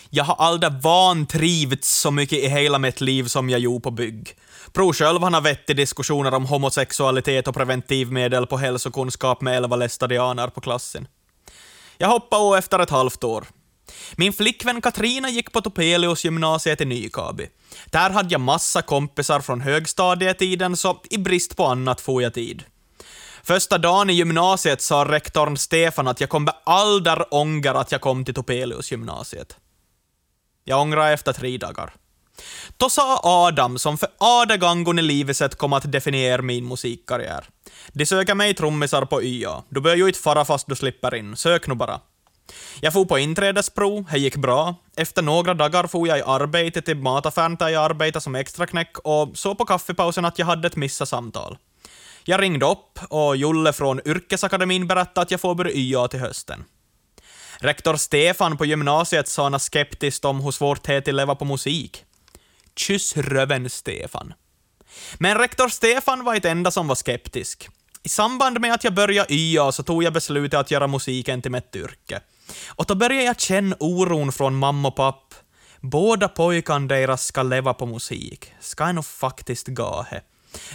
Jag 0.10 0.24
har 0.24 0.36
aldrig 0.36 0.72
vantrivts 0.82 2.00
så 2.00 2.12
mycket 2.12 2.40
i 2.40 2.48
hela 2.48 2.80
mitt 2.80 3.02
liv 3.02 3.24
som 3.24 3.50
jag 3.50 3.60
gjorde 3.60 3.84
på 3.84 3.92
bygg. 3.92 4.36
Bror 4.74 4.94
själv 4.94 5.24
han 5.24 5.34
har 5.34 5.42
vettig 5.42 5.76
diskussioner 5.76 6.34
om 6.34 6.46
homosexualitet 6.46 7.48
och 7.48 7.56
preventivmedel 7.56 8.48
på 8.48 8.58
hälsokunskap 8.58 9.42
med 9.42 9.58
elva 9.58 9.76
lästadianer 9.76 10.48
på 10.48 10.62
klassen. 10.62 11.08
Jag 11.98 12.08
hoppade 12.08 12.58
efter 12.58 12.80
ett 12.80 12.90
halvt 12.90 13.24
år. 13.24 13.48
Min 14.16 14.34
flickvän 14.34 14.82
Katrina 14.82 15.30
gick 15.30 15.52
på 15.52 15.62
Topelius 15.62 16.26
gymnasiet 16.26 16.82
i 16.82 16.86
Nykabi. 16.86 17.50
Där 17.86 18.10
hade 18.10 18.34
jag 18.34 18.42
massa 18.42 18.82
kompisar 18.82 19.40
från 19.40 19.62
högstadietiden, 19.62 20.78
så 20.78 21.02
i 21.10 21.18
brist 21.18 21.58
på 21.58 21.66
annat 21.66 22.02
får 22.02 22.24
jag 22.24 22.34
tid. 22.34 22.64
Första 23.44 23.78
dagen 23.78 24.10
i 24.10 24.14
gymnasiet 24.14 24.82
sa 24.82 25.06
rektorn 25.06 25.58
Stefan 25.58 26.08
att 26.08 26.22
jag 26.22 26.30
kommer 26.30 26.54
aldrig 26.64 27.18
ångra 27.32 27.72
att 27.72 27.92
jag 27.92 28.02
kom 28.02 28.26
till 28.26 28.34
Topelius 28.34 28.92
gymnasiet. 28.92 29.58
Jag 30.64 30.82
ångrar 30.82 31.12
efter 31.12 31.34
tre 31.34 31.58
dagar. 31.58 31.94
Då 32.78 32.90
sa 32.90 33.20
Adam, 33.24 33.80
som 33.80 33.98
för 33.98 34.10
ada 34.18 34.58
gången 34.58 35.00
i 35.00 35.02
livet 35.02 35.38
sett 35.38 35.56
kom 35.56 35.74
att 35.74 35.92
definiera 35.92 36.42
min 36.42 36.68
musikkarriär. 36.68 37.50
De 37.94 38.06
söker 38.06 38.36
mig 38.36 38.54
trummisar 38.54 39.06
på 39.06 39.24
YA. 39.24 39.64
Du 39.70 39.82
bör 39.82 39.96
ju 39.96 40.08
inte 40.08 40.20
fara 40.20 40.46
fast 40.46 40.68
du 40.68 40.76
slipper 40.76 41.16
in. 41.16 41.36
Sök 41.36 41.68
nu 41.68 41.76
bara. 41.76 42.00
Jag 42.82 42.94
for 42.94 43.06
på 43.06 43.20
inträdesprov, 43.20 44.06
det 44.12 44.18
gick 44.18 44.36
bra. 44.36 44.76
Efter 44.96 45.22
några 45.22 45.54
dagar 45.54 45.88
for 45.88 46.08
jag 46.08 46.20
i 46.20 46.22
arbete 46.22 46.82
till 46.82 46.98
mataffären 46.98 47.56
där 47.56 47.70
jag 47.70 47.84
arbetade 47.84 48.24
som 48.24 48.36
extraknäck 48.36 48.98
och 48.98 49.38
såg 49.38 49.58
på 49.58 49.66
kaffepausen 49.66 50.26
att 50.26 50.40
jag 50.40 50.46
hade 50.46 50.68
ett 50.68 50.76
missat 50.76 51.10
samtal. 51.10 51.58
Jag 52.24 52.42
ringde 52.42 52.66
upp 52.66 53.00
och 53.10 53.38
Julle 53.38 53.74
från 53.74 54.02
Yrkesakademin 54.06 54.88
berättade 54.88 55.22
att 55.22 55.32
jag 55.32 55.42
får 55.42 55.56
börja 55.56 55.72
YA 55.72 56.08
till 56.08 56.20
hösten. 56.20 56.64
Rektor 57.60 57.96
Stefan 57.96 58.58
på 58.58 58.66
gymnasiet 58.66 59.28
sa 59.28 59.50
något 59.50 59.62
skeptiskt 59.62 60.26
om 60.26 60.42
hur 60.42 60.52
svårt 60.52 60.84
det 60.84 60.94
är 60.94 60.98
att 60.98 61.16
leva 61.16 61.36
på 61.36 61.46
musik. 61.46 62.04
Kyss 62.76 63.18
röven, 63.18 63.70
Stefan. 63.70 64.34
Men 65.18 65.38
rektor 65.38 65.68
Stefan 65.68 66.24
var 66.24 66.36
inte 66.36 66.50
enda 66.50 66.72
som 66.72 66.88
var 66.88 66.96
skeptisk. 66.96 67.70
I 68.04 68.10
samband 68.10 68.60
med 68.60 68.74
att 68.74 68.84
jag 68.84 68.94
började 68.94 69.34
YA 69.34 69.72
så 69.72 69.84
tog 69.84 70.04
jag 70.04 70.14
beslutet 70.14 70.60
att 70.60 70.72
göra 70.72 70.88
musiken 70.88 71.42
till 71.42 71.52
mitt 71.52 71.76
yrke. 71.76 72.22
Och 72.68 72.86
då 72.86 72.96
började 72.96 73.24
jag 73.24 73.40
känna 73.40 73.76
oron 73.80 74.32
från 74.32 74.56
mamma 74.56 74.88
och 74.88 74.96
papp. 74.96 75.34
Båda 75.82 76.28
pojkarna 76.28 76.88
deras 76.88 77.26
ska 77.26 77.44
leva 77.44 77.74
på 77.74 77.86
musik. 77.86 78.54
Ska 78.60 78.86
jag 78.86 78.96
nog 78.96 79.06
faktiskt 79.06 79.68
gahe. 79.68 80.22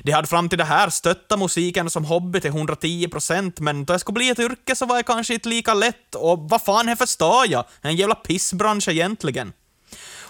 De 0.02 0.12
hade 0.12 0.28
fram 0.28 0.48
till 0.48 0.58
det 0.58 0.64
här 0.64 0.90
stöttat 0.90 1.38
musiken 1.38 1.90
som 1.90 2.04
hobby 2.04 2.40
till 2.40 2.50
110%, 2.50 3.52
men 3.60 3.84
då 3.84 3.94
jag 3.94 4.00
skulle 4.00 4.14
bli 4.14 4.30
ett 4.30 4.38
yrke 4.38 4.76
så 4.76 4.86
var 4.86 4.96
jag 4.96 5.06
kanske 5.06 5.34
inte 5.34 5.48
lika 5.48 5.74
lätt, 5.74 6.14
och 6.14 6.38
vad 6.38 6.62
fan 6.62 6.88
här 6.88 6.96
förstår 6.96 7.46
jag? 7.48 7.64
En 7.80 7.96
jävla 7.96 8.14
pissbransch 8.14 8.88
egentligen. 8.88 9.52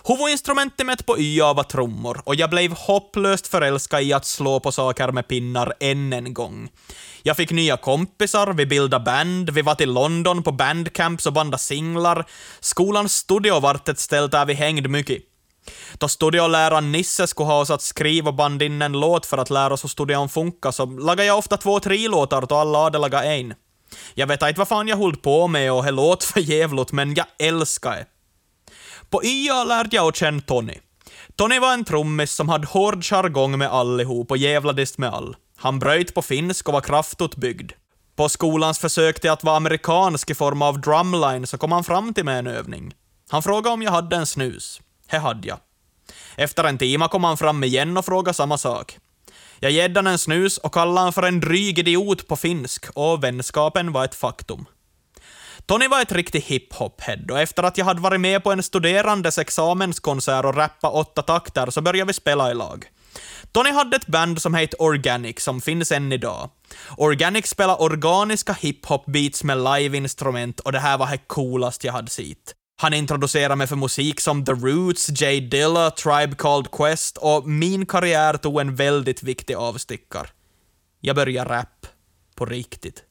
Huvudinstrumentet 0.05 1.07
på 1.07 1.19
YA 1.19 1.53
var 1.53 1.63
trummor, 1.63 2.23
och 2.25 2.35
jag 2.35 2.51
blev 2.51 2.73
hopplöst 2.73 3.47
förälskad 3.47 4.03
i 4.03 4.13
att 4.13 4.27
slå 4.27 4.61
på 4.61 4.73
saker 4.73 5.13
med 5.13 5.29
pinnar 5.29 5.75
än 5.81 6.13
en 6.13 6.35
gång. 6.35 6.69
Jag 7.23 7.37
fick 7.37 7.51
nya 7.51 7.77
kompisar, 7.77 8.53
vi 8.53 8.67
bildade 8.67 9.05
band, 9.05 9.51
vi 9.51 9.63
var 9.63 9.75
till 9.75 9.93
London 9.93 10.43
på 10.43 10.53
bandcamps 10.53 11.27
och 11.27 11.33
bandade 11.33 11.63
singlar. 11.63 12.25
Skolans 12.61 13.17
studio 13.17 13.61
vart 13.61 13.89
ett 13.89 13.99
ställe 13.99 14.27
där 14.27 14.45
vi 14.45 14.55
hängde 14.55 14.89
mycket. 14.89 15.23
Då 15.93 16.09
studioläraren 16.09 16.93
Nisse 16.93 17.27
skulle 17.27 17.47
ha 17.47 17.61
oss 17.61 17.71
att 17.71 17.83
skriva 17.83 18.29
och 18.29 18.35
band 18.35 18.63
in 18.63 18.83
en 18.83 18.93
låt 18.93 19.27
för 19.27 19.39
att 19.39 19.51
lära 19.51 19.75
oss 19.75 19.85
hur 19.85 19.89
studion 19.89 20.29
funkar, 20.29 20.71
så 20.71 20.87
lagade 20.87 21.25
jag 21.25 21.39
ofta 21.39 21.57
två, 21.57 21.81
tre 21.81 22.09
låtar 22.09 22.47
då 22.49 22.55
alla 22.55 22.83
hade 22.83 22.99
lagat 22.99 23.25
en. 23.25 23.55
Jag 24.15 24.27
vet 24.27 24.43
inte 24.43 24.59
vad 24.59 24.69
fan 24.69 24.89
jag 24.89 24.97
höll 24.97 25.17
på 25.17 25.49
med 25.49 25.73
och 25.73 25.85
det 25.85 25.91
låt 25.91 26.25
för 26.25 26.41
jävligt, 26.41 26.93
men 26.93 27.15
jag 27.15 27.27
älskar 27.39 27.91
det. 27.91 28.07
På 29.13 29.25
YA 29.25 29.65
lärde 29.65 29.97
jag 29.97 30.17
känna 30.17 30.41
Tony. 30.41 30.75
Tony 31.37 31.59
var 31.59 31.73
en 31.73 31.85
trummis 31.85 32.33
som 32.33 32.49
hade 32.49 32.67
hård 32.67 33.05
jargong 33.05 33.59
med 33.59 33.69
allihop 33.69 34.31
och 34.31 34.37
jävladist 34.37 34.99
med 34.99 35.15
all. 35.15 35.37
Han 35.57 35.79
bröt 35.79 36.15
på 36.15 36.23
finsk 36.23 36.69
och 36.69 36.75
var 36.75 36.81
kraftutbyggd. 36.81 37.73
På 38.17 38.29
skolans 38.29 38.79
försök 38.79 39.21
till 39.21 39.31
att 39.31 39.45
vara 39.45 39.57
amerikansk 39.57 40.31
i 40.31 40.35
form 40.35 40.63
av 40.63 40.81
drumline 40.81 41.47
så 41.47 41.59
kom 41.59 41.73
han 41.73 41.85
fram 41.85 42.15
till 42.15 42.25
mig 42.25 42.39
en 42.39 42.47
övning. 42.47 42.95
Han 43.31 43.43
frågade 43.43 43.75
om 43.75 43.83
jag 43.83 43.91
hade 43.91 44.17
en 44.17 44.27
snus. 44.27 44.81
Det 45.11 45.19
hade 45.19 45.49
jag. 45.49 45.59
Efter 46.37 46.65
en 46.65 46.79
timme 46.79 47.09
kom 47.09 47.25
han 47.25 47.37
fram 47.37 47.65
igen 47.65 47.97
och 47.97 48.05
frågade 48.05 48.35
samma 48.35 48.59
sak. 48.59 48.99
Jag 49.61 49.71
gäddade 49.71 50.11
en 50.11 50.19
snus 50.19 50.59
och 50.59 50.75
kallade 50.75 51.01
han 51.01 51.13
för 51.13 51.23
en 51.23 51.41
dryg 51.41 51.79
idiot 51.79 52.29
på 52.29 52.37
finsk, 52.37 52.87
och 52.95 53.25
vänskapen 53.25 53.93
var 53.93 54.05
ett 54.05 54.15
faktum. 54.15 54.67
Tony 55.67 55.89
var 55.89 56.03
ett 56.03 56.13
riktigt 56.13 56.45
hiphop-head 56.45 57.31
och 57.31 57.41
efter 57.41 57.63
att 57.63 57.79
jag 57.79 57.85
hade 57.85 58.01
varit 58.01 58.21
med 58.21 58.45
på 58.45 58.53
en 58.53 58.63
studerandes 58.63 59.39
examenskonsert 59.39 60.45
och 60.45 60.57
rappa 60.57 60.91
åtta 60.91 61.23
takter 61.23 61.71
så 61.71 61.81
började 61.81 62.07
vi 62.07 62.13
spela 62.13 62.51
i 62.51 62.55
lag. 62.55 62.87
Tony 63.53 63.71
hade 63.71 63.97
ett 63.97 64.07
band 64.07 64.43
som 64.43 64.55
hette 64.55 64.77
Organic 64.77 65.41
som 65.41 65.61
finns 65.61 65.93
än 65.93 66.13
idag. 66.13 66.51
Organic 66.97 67.47
spelar 67.47 67.83
organiska 67.83 68.53
hiphop-beats 68.53 69.45
med 69.45 69.59
live-instrument 69.59 70.61
och 70.61 70.73
det 70.73 70.79
här 70.79 70.99
var 70.99 71.11
det 71.11 71.19
coolaste 71.27 71.87
jag 71.87 71.95
hade 71.95 72.11
sett. 72.11 72.55
Han 72.81 72.95
introducerade 72.95 73.57
mig 73.57 73.67
för 73.67 73.77
musik 73.77 74.21
som 74.21 74.45
The 74.45 74.53
Roots, 74.53 75.21
Jay 75.21 75.41
Dilla, 75.41 75.91
Tribe 75.91 76.37
Called 76.37 76.71
Quest 76.71 77.17
och 77.17 77.49
min 77.49 77.87
karriär 77.87 78.37
tog 78.37 78.61
en 78.61 78.75
väldigt 78.75 79.23
viktig 79.23 79.55
avstickare. 79.55 80.27
Jag 81.01 81.17
började 81.17 81.51
rap. 81.51 81.87
På 82.35 82.47
riktigt. 82.47 83.05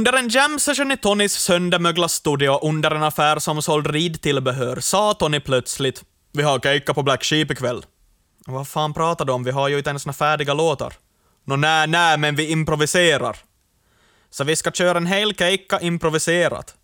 Under 0.00 0.12
en 0.12 0.28
jam 0.28 0.58
session 0.58 0.92
i 0.92 0.96
Tonys 0.96 1.32
söndermögla 1.32 2.08
studio 2.08 2.58
under 2.62 2.90
en 2.90 3.02
affär 3.02 3.38
som 3.38 3.62
sålde 3.62 3.92
ridtillbehör 3.92 4.80
sa 4.80 5.14
Tony 5.14 5.40
plötsligt 5.40 6.04
“Vi 6.32 6.42
har 6.42 6.58
kejka 6.58 6.94
på 6.94 7.02
Black 7.02 7.24
Sheep 7.24 7.50
ikväll”. 7.50 7.84
Vad 8.46 8.68
fan 8.68 8.94
pratar 8.94 9.24
du 9.24 9.32
om? 9.32 9.44
Vi 9.44 9.50
har 9.50 9.68
ju 9.68 9.78
inte 9.78 9.90
ens 9.90 10.06
några 10.06 10.14
färdiga 10.14 10.54
låtar. 10.54 10.92
Nå 11.44 11.56
nä, 11.56 11.86
nä, 11.86 12.16
men 12.16 12.36
vi 12.36 12.50
improviserar. 12.50 13.36
Så 14.30 14.44
vi 14.44 14.56
ska 14.56 14.70
köra 14.70 14.98
en 14.98 15.06
hel 15.06 15.34
kejka 15.34 15.80
improviserat. 15.80 16.74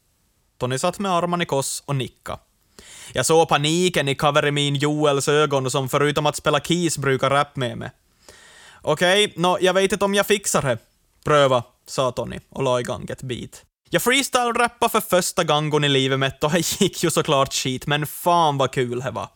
Tony 0.59 0.79
satt 0.79 0.99
med 0.99 1.13
armarna 1.13 1.43
i 1.43 1.47
kors 1.47 1.83
och 1.87 1.97
nicka. 1.97 2.39
Jag 3.13 3.27
såg 3.27 3.49
paniken 3.49 4.09
i 4.09 4.15
Kaveremin 4.15 4.75
Joels 4.75 5.29
ögon 5.29 5.71
som 5.71 5.89
förutom 5.89 6.27
att 6.27 6.37
spela 6.37 6.61
keys 6.61 6.99
brukar 6.99 7.31
rap 7.31 7.57
med 7.57 7.79
mig. 7.79 7.91
Okej, 8.83 9.25
okay, 9.25 9.43
nå, 9.43 9.59
jag 9.61 9.75
vet 9.75 9.93
inte 9.93 10.05
om 10.05 10.15
jag 10.15 10.27
fixar 10.27 10.63
det. 10.63 10.79
Pröva 11.25 11.63
sa 11.87 12.13
Tony 12.13 12.39
och 12.51 12.63
la 12.63 12.81
igång 12.81 13.07
ett 13.11 13.23
beat. 13.23 13.63
Jag 13.91 14.03
freestyle-rappade 14.03 14.91
för 14.91 15.01
första 15.01 15.45
gången 15.45 15.85
i 15.85 15.89
livet 15.89 16.19
mitt 16.19 16.45
och 16.45 16.51
det 16.53 16.81
gick 16.81 17.05
ju 17.05 17.11
såklart 17.11 17.55
skit, 17.55 17.87
men 17.87 18.07
fan 18.07 18.59
vad 18.59 18.73
kul 18.73 19.01
det 19.01 19.11
var. 19.11 19.29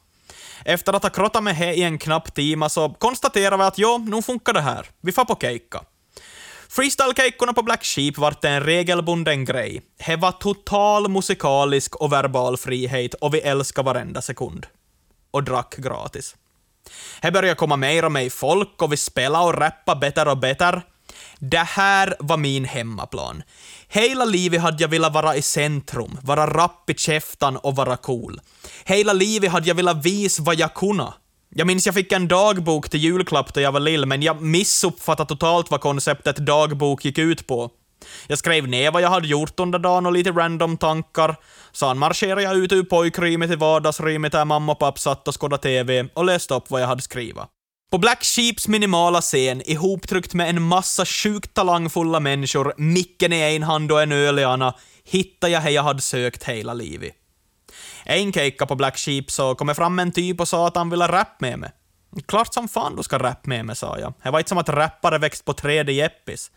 Efter 0.64 0.92
att 0.92 1.02
ha 1.02 1.10
krottat 1.10 1.42
med 1.42 1.56
det 1.58 1.74
i 1.74 1.82
en 1.82 1.98
knapp 1.98 2.34
timme 2.34 2.70
så 2.70 2.88
konstaterade 2.88 3.56
vi 3.56 3.62
att 3.62 3.78
jo, 3.78 3.98
nu 3.98 4.22
funkar 4.22 4.52
det 4.52 4.60
här. 4.60 4.86
Vi 5.00 5.12
får 5.12 5.24
på 5.24 5.36
keikka. 5.40 5.80
Freestyle-kejkorna 6.68 7.52
på 7.52 7.62
Black 7.62 7.84
Sheep 7.84 8.18
vart 8.18 8.44
en 8.44 8.60
regelbunden 8.60 9.44
grej. 9.44 9.82
Det 10.06 10.16
var 10.16 10.32
total 10.32 11.08
musikalisk 11.08 11.96
och 11.96 12.12
verbal 12.12 12.56
frihet 12.56 13.14
och 13.14 13.34
vi 13.34 13.40
älskade 13.40 13.86
varenda 13.86 14.22
sekund. 14.22 14.66
Och 15.30 15.44
drack 15.44 15.76
gratis. 15.76 16.36
Det 17.22 17.30
började 17.30 17.54
komma 17.54 17.76
mer 17.76 18.04
och 18.04 18.12
mer 18.12 18.30
folk 18.30 18.82
och 18.82 18.92
vi 18.92 18.96
spelade 18.96 19.44
och 19.44 19.54
rappade 19.54 20.00
bättre 20.00 20.30
och 20.30 20.38
bättre. 20.38 20.82
Det 21.42 21.58
här 21.58 22.14
var 22.18 22.36
min 22.36 22.64
hemmaplan. 22.64 23.42
Hela 23.88 24.24
livet 24.24 24.60
hade 24.60 24.82
jag 24.82 24.88
velat 24.88 25.14
vara 25.14 25.36
i 25.36 25.42
centrum, 25.42 26.18
vara 26.22 26.46
rapp 26.46 26.90
i 26.90 26.94
käftan 26.94 27.56
och 27.56 27.76
vara 27.76 27.96
cool. 27.96 28.40
Hela 28.84 29.12
livet 29.12 29.50
hade 29.50 29.68
jag 29.68 29.74
velat 29.74 30.04
visa 30.04 30.42
vad 30.42 30.54
jag 30.54 30.74
kunde. 30.74 31.12
Jag 31.54 31.66
minns 31.66 31.86
jag 31.86 31.94
fick 31.94 32.12
en 32.12 32.28
dagbok 32.28 32.88
till 32.88 33.00
julklapp 33.00 33.54
då 33.54 33.60
jag 33.60 33.72
var 33.72 33.80
lill, 33.80 34.06
men 34.06 34.22
jag 34.22 34.42
missuppfattade 34.42 35.28
totalt 35.28 35.70
vad 35.70 35.80
konceptet 35.80 36.36
dagbok 36.36 37.04
gick 37.04 37.18
ut 37.18 37.46
på. 37.46 37.70
Jag 38.26 38.38
skrev 38.38 38.68
ner 38.68 38.90
vad 38.90 39.02
jag 39.02 39.10
hade 39.10 39.28
gjort 39.28 39.60
under 39.60 39.78
dagen 39.78 40.06
och 40.06 40.12
lite 40.12 40.30
random 40.30 40.76
tankar. 40.76 41.36
Sen 41.72 41.98
marscherade 41.98 42.42
jag 42.42 42.56
ut 42.56 42.72
ur 42.72 42.82
pojkrummet 42.82 43.50
till 43.50 43.58
vardagsrummet 43.58 44.32
där 44.32 44.44
mamma 44.44 44.72
och 44.72 44.78
pappa 44.78 44.98
satt 44.98 45.28
och 45.28 45.40
skådade 45.40 45.62
TV 45.62 46.08
och 46.14 46.24
läste 46.24 46.54
upp 46.54 46.70
vad 46.70 46.82
jag 46.82 46.86
hade 46.86 47.02
skrivit. 47.02 47.44
På 47.90 47.98
Black 47.98 48.24
Sheeps 48.24 48.68
minimala 48.68 49.20
scen, 49.20 49.62
ihoptryckt 49.70 50.34
med 50.34 50.48
en 50.48 50.62
massa 50.62 51.04
sjukt 51.04 51.54
talangfulla 51.54 52.20
människor, 52.20 52.74
micken 52.76 53.32
i 53.32 53.56
en 53.56 53.62
hand 53.62 53.92
och 53.92 54.02
en 54.02 54.12
öl 54.12 54.38
i 54.38 54.42
ena, 54.42 54.74
hittade 55.04 55.52
jag 55.52 55.64
det 55.64 55.70
jag 55.70 55.82
hade 55.82 56.02
sökt 56.02 56.44
hela 56.44 56.74
livet. 56.74 57.12
En 58.04 58.32
kejka 58.32 58.66
på 58.66 58.74
Black 58.74 58.98
Sheep 58.98 59.24
så 59.28 59.54
kom 59.54 59.68
jag 59.68 59.76
fram 59.76 59.98
en 59.98 60.12
typ 60.12 60.40
och 60.40 60.48
sa 60.48 60.66
att 60.66 60.76
han 60.76 60.90
ville 60.90 61.08
rappa 61.08 61.36
med 61.38 61.58
mig. 61.58 61.70
Klart 62.26 62.54
som 62.54 62.68
fan 62.68 62.96
du 62.96 63.02
ska 63.02 63.18
rappa 63.18 63.48
med 63.48 63.64
mig, 63.64 63.76
sa 63.76 63.98
jag. 63.98 64.14
Det 64.22 64.30
var 64.30 64.38
inte 64.38 64.48
som 64.48 64.58
att 64.58 64.68
rappare 64.68 65.18
växt 65.18 65.44
på 65.44 65.52
träd 65.52 65.90
i 65.90 65.92
Jeppis. 65.92 66.50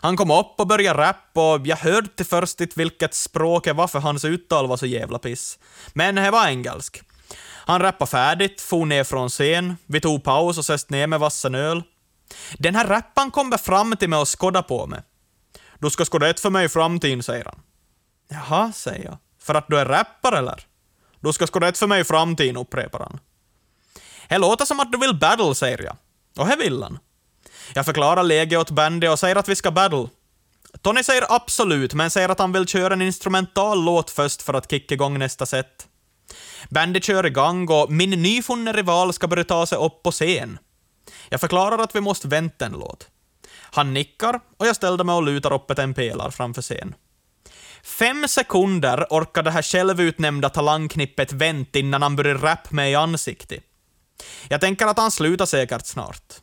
Han 0.00 0.16
kom 0.16 0.30
upp 0.30 0.54
och 0.58 0.66
började 0.66 1.00
rappa 1.00 1.54
och 1.54 1.66
jag 1.66 1.76
hörde 1.76 2.08
till 2.08 2.26
först 2.26 2.60
inte 2.60 2.78
vilket 2.78 3.14
språk 3.14 3.64
det 3.64 3.72
var 3.72 3.88
för 3.88 3.98
hans 3.98 4.24
uttal 4.24 4.66
var 4.66 4.76
så 4.76 4.86
jävla 4.86 5.18
piss. 5.18 5.58
Men 5.92 6.14
det 6.14 6.30
var 6.30 6.48
engelsk. 6.48 7.02
Han 7.66 7.80
rappade 7.80 8.10
färdigt, 8.10 8.60
for 8.60 8.86
ner 8.86 9.04
från 9.04 9.28
scen, 9.28 9.76
vi 9.86 10.00
tog 10.00 10.24
paus 10.24 10.58
och 10.58 10.64
söst 10.64 10.90
ner 10.90 11.06
med 11.06 11.20
vassen 11.20 11.54
öl. 11.54 11.82
Den 12.58 12.74
här 12.74 12.86
rapparen 12.86 13.30
kommer 13.30 13.56
fram 13.56 13.96
till 13.96 14.08
mig 14.08 14.18
och 14.18 14.40
skådar 14.40 14.62
på 14.62 14.86
mig. 14.86 15.02
Du 15.78 15.90
ska 15.90 16.04
skåda 16.04 16.28
ett 16.28 16.40
för 16.40 16.50
mig 16.50 16.64
i 16.64 16.68
framtiden, 16.68 17.22
säger 17.22 17.44
han. 17.44 17.60
Jaha, 18.28 18.72
säger 18.72 19.04
jag. 19.04 19.18
För 19.40 19.54
att 19.54 19.68
du 19.68 19.78
är 19.78 19.84
rappare 19.84 20.38
eller? 20.38 20.66
Du 21.20 21.32
ska 21.32 21.46
skåda 21.46 21.68
ett 21.68 21.78
för 21.78 21.86
mig 21.86 22.00
i 22.00 22.04
framtiden, 22.04 22.56
upprepar 22.56 22.98
han. 22.98 23.20
Det 24.28 24.38
låter 24.38 24.64
som 24.64 24.80
att 24.80 24.92
du 24.92 24.98
vill 24.98 25.14
battle, 25.14 25.54
säger 25.54 25.82
jag. 25.82 25.96
Och 26.38 26.46
det 26.48 26.56
vill 26.56 26.82
han. 26.82 26.98
Jag 27.74 27.84
förklarar 27.84 28.22
läget 28.22 28.58
åt 28.58 28.70
bandet 28.70 29.10
och 29.10 29.18
säger 29.18 29.36
att 29.36 29.48
vi 29.48 29.56
ska 29.56 29.70
battle. 29.70 30.08
Tony 30.82 31.02
säger 31.02 31.26
absolut, 31.28 31.94
men 31.94 32.10
säger 32.10 32.28
att 32.28 32.38
han 32.38 32.52
vill 32.52 32.66
köra 32.66 32.94
en 32.94 33.02
instrumental 33.02 33.84
låt 33.84 34.10
först 34.10 34.42
för 34.42 34.54
att 34.54 34.70
kicka 34.70 34.94
igång 34.94 35.18
nästa 35.18 35.46
set. 35.46 35.88
Bandet 36.70 37.04
kör 37.04 37.26
igång 37.26 37.68
och 37.68 37.92
min 37.92 38.10
nyfunne 38.10 38.72
rival 38.72 39.12
ska 39.12 39.28
börja 39.28 39.44
ta 39.44 39.66
sig 39.66 39.78
upp 39.78 40.02
på 40.02 40.10
scen. 40.10 40.58
Jag 41.28 41.40
förklarar 41.40 41.78
att 41.78 41.96
vi 41.96 42.00
måste 42.00 42.28
vänta 42.28 42.66
en 42.66 42.72
låt. 42.72 43.08
Han 43.54 43.94
nickar 43.94 44.40
och 44.56 44.66
jag 44.66 44.76
ställde 44.76 45.04
mig 45.04 45.14
och 45.14 45.22
lutar 45.22 45.52
upp 45.52 45.78
en 45.78 45.94
pelare 45.94 46.30
framför 46.30 46.62
scen. 46.62 46.94
Fem 47.82 48.28
sekunder 48.28 49.06
orkar 49.10 49.42
det 49.42 49.50
här 49.50 49.62
självutnämnda 49.62 50.48
talangknippet 50.48 51.32
vänta 51.32 51.78
innan 51.78 52.02
han 52.02 52.16
börjar 52.16 52.34
rappa 52.34 52.74
mig 52.74 52.92
i 52.92 52.94
ansiktet. 52.94 53.64
Jag 54.48 54.60
tänker 54.60 54.86
att 54.86 54.98
han 54.98 55.10
slutar 55.10 55.46
säkert 55.46 55.86
snart. 55.86 56.34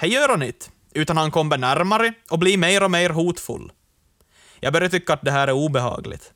Det 0.00 0.06
gör 0.06 0.28
han 0.28 0.42
inte, 0.42 0.66
utan 0.94 1.16
han 1.16 1.30
kommer 1.30 1.58
närmare 1.58 2.12
och 2.30 2.38
blir 2.38 2.58
mer 2.58 2.82
och 2.82 2.90
mer 2.90 3.10
hotfull. 3.10 3.72
Jag 4.60 4.72
börjar 4.72 4.88
tycka 4.88 5.12
att 5.12 5.24
det 5.24 5.30
här 5.30 5.48
är 5.48 5.52
obehagligt. 5.52 6.32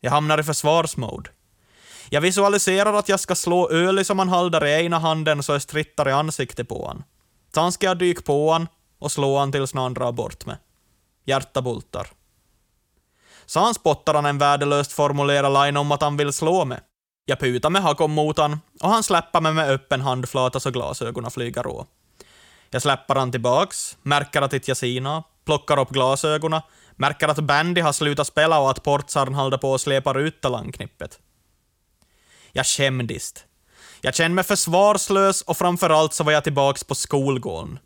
Jag 0.00 0.10
hamnar 0.10 0.40
i 0.40 0.42
försvarsmode. 0.42 1.30
Jag 2.14 2.20
visualiserar 2.20 2.94
att 2.94 3.08
jag 3.08 3.20
ska 3.20 3.34
slå 3.34 3.70
öl 3.70 4.04
som 4.04 4.18
han 4.18 4.28
håller 4.28 4.64
i 4.64 4.84
ena 4.84 4.98
handen 4.98 5.42
så 5.42 5.52
jag 5.52 5.62
strittar 5.62 6.08
i 6.08 6.12
ansiktet 6.12 6.68
på 6.68 6.86
han. 6.86 7.04
Sen 7.54 7.72
ska 7.72 7.86
jag 7.86 7.98
dyka 7.98 8.22
på 8.22 8.52
han 8.52 8.68
och 8.98 9.12
slå 9.12 9.38
han 9.38 9.52
tills 9.52 9.74
någon 9.74 9.94
drar 9.94 10.12
bort 10.12 10.46
mig. 10.46 10.56
Hjärta 11.24 11.62
bultar. 11.62 12.06
Sen 13.46 13.74
spottar 13.74 14.14
han 14.14 14.26
en 14.26 14.38
värdelöst 14.38 14.92
formulerad 14.92 15.52
line 15.52 15.76
om 15.76 15.92
att 15.92 16.02
han 16.02 16.16
vill 16.16 16.32
slå 16.32 16.64
mig. 16.64 16.80
Jag 17.24 17.38
putar 17.40 17.70
med 17.70 17.82
hakom 17.82 18.12
mot 18.12 18.38
han 18.38 18.60
och 18.80 18.90
han 18.90 19.02
släpper 19.02 19.40
mig 19.40 19.52
med 19.52 19.70
öppen 19.70 20.00
handflata 20.00 20.60
så 20.60 20.70
glasögonen 20.70 21.30
flyger 21.30 21.62
rå. 21.62 21.86
Jag 22.70 22.82
släpper 22.82 23.14
han 23.14 23.32
tillbaks, 23.32 23.96
märker 24.02 24.42
att 24.42 24.68
jag 24.68 24.76
sina, 24.76 25.24
plockar 25.44 25.78
upp 25.78 25.90
glasögonen, 25.90 26.60
märker 26.96 27.28
att 27.28 27.38
Bandy 27.38 27.80
har 27.80 27.92
slutat 27.92 28.26
spela 28.26 28.60
och 28.60 28.70
att 28.70 28.82
portsarn 28.82 29.34
håller 29.34 29.58
på 29.58 29.74
att 29.74 29.80
släpa 29.80 30.18
ut 30.18 30.40
talangknippet. 30.40 31.18
Jag 32.52 32.66
skämdes. 32.66 33.34
Jag 34.00 34.14
kände 34.14 34.34
mig 34.34 34.44
försvarslös 34.44 35.42
och 35.42 35.56
framförallt 35.56 36.14
så 36.14 36.24
var 36.24 36.32
jag 36.32 36.44
tillbaks 36.44 36.84
på 36.84 36.94
skolgården. 36.94 37.78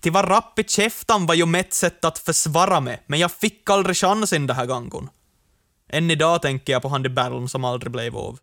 Till 0.00 0.12
var 0.12 0.22
rapp 0.22 0.58
i 0.58 0.64
käftan 0.64 1.26
var 1.26 1.34
ju 1.34 1.46
mitt 1.46 1.72
sätt 1.72 2.04
att 2.04 2.18
försvara 2.18 2.80
mig, 2.80 3.02
men 3.06 3.18
jag 3.18 3.32
fick 3.32 3.70
aldrig 3.70 3.96
chansen 3.96 4.46
den 4.46 4.56
här 4.56 4.66
gången. 4.66 5.08
Än 5.88 6.10
idag 6.10 6.42
tänker 6.42 6.72
jag 6.72 6.82
på 6.82 6.88
han 6.88 7.06
i 7.06 7.48
som 7.48 7.64
aldrig 7.64 7.92
blev 7.92 8.16
av. 8.16 8.38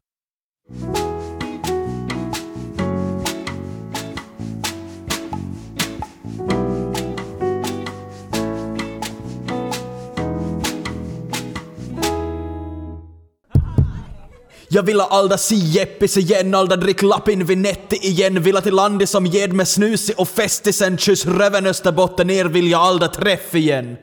Jag 14.74 14.84
vill 14.84 15.02
alda 15.02 15.38
si 15.38 15.56
Jeppis 15.56 16.18
igen, 16.18 16.56
alda 16.56 16.76
drick 16.76 17.02
lappin 17.02 17.46
vinetti 17.46 17.96
igen, 17.96 18.44
vill 18.44 18.56
till 18.56 18.74
landet 18.74 19.10
som 19.10 19.26
ged 19.26 19.54
med 19.54 19.68
snusi 19.68 20.14
och 20.18 20.30
festisen 20.30 20.98
kyss 20.98 21.26
röven 21.26 21.66
Österbotten 21.66 22.28
ner 22.28 22.46
vill 22.46 22.72
jag 22.72 22.82
alda 22.82 23.08
träff 23.08 23.56
igen. 23.56 23.98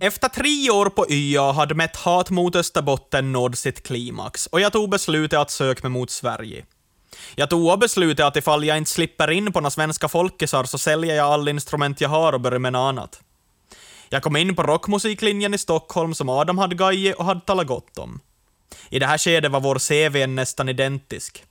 Efter 0.00 0.28
tre 0.28 0.70
år 0.70 0.88
på 0.88 1.06
YA 1.10 1.52
hade 1.52 1.74
mitt 1.74 1.96
hat 1.96 2.30
mot 2.30 2.56
Österbotten 2.56 3.32
nått 3.32 3.58
sitt 3.58 3.82
klimax 3.82 4.46
och 4.46 4.60
jag 4.60 4.72
tog 4.72 4.90
beslutet 4.90 5.38
att 5.38 5.50
söka 5.50 5.88
mig 5.88 6.00
mot 6.00 6.10
Sverige. 6.10 6.64
Jag 7.34 7.50
tog 7.50 7.66
också 7.66 7.76
beslutet 7.76 8.26
att 8.26 8.36
ifall 8.36 8.64
jag 8.64 8.78
inte 8.78 8.90
slipper 8.90 9.30
in 9.30 9.52
på 9.52 9.60
några 9.60 9.70
svenska 9.70 10.08
folkisar 10.08 10.64
så 10.64 10.78
säljer 10.78 11.16
jag 11.16 11.26
alla 11.26 11.50
instrument 11.50 12.00
jag 12.00 12.08
har 12.08 12.32
och 12.32 12.40
börjar 12.40 12.58
med 12.58 12.72
något 12.72 12.88
annat. 12.88 13.20
Jag 14.08 14.22
kom 14.22 14.36
in 14.36 14.56
på 14.56 14.62
rockmusiklinjen 14.62 15.54
i 15.54 15.58
Stockholm 15.58 16.14
som 16.14 16.28
Adam 16.28 16.58
hade 16.58 16.74
gajit 16.74 17.16
och 17.16 17.24
hade 17.24 17.40
talat 17.40 17.66
gott 17.66 17.98
om. 17.98 18.20
I 18.90 18.98
det 18.98 19.06
här 19.06 19.18
skedet 19.18 19.52
var 19.52 19.60
vår 19.60 19.78
CV 19.78 20.26
nästan 20.26 20.68
identisk. 20.68 21.44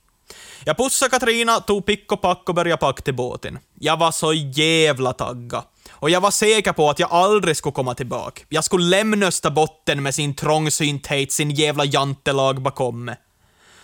Jag 0.64 0.76
pussade 0.76 1.10
Katrina, 1.10 1.60
tog 1.60 1.86
pick 1.86 2.12
och 2.12 2.22
pack 2.22 2.48
och 2.48 2.54
började 2.54 2.80
packa 2.80 3.02
till 3.02 3.14
båten. 3.14 3.58
Jag 3.74 3.96
var 3.96 4.12
så 4.12 4.32
jävla 4.32 5.12
tagga. 5.12 5.64
Och 5.90 6.10
jag 6.10 6.20
var 6.20 6.30
säker 6.30 6.72
på 6.72 6.90
att 6.90 6.98
jag 6.98 7.12
aldrig 7.12 7.56
skulle 7.56 7.72
komma 7.72 7.94
tillbaka. 7.94 8.42
Jag 8.48 8.64
skulle 8.64 8.84
lämna 8.84 9.26
Österbotten 9.26 10.02
med 10.02 10.14
sin 10.14 10.34
trångsynthet, 10.34 11.32
sin 11.32 11.50
jävla 11.50 11.84
jantelag 11.84 12.62
bakom 12.62 13.04
mig. 13.04 13.16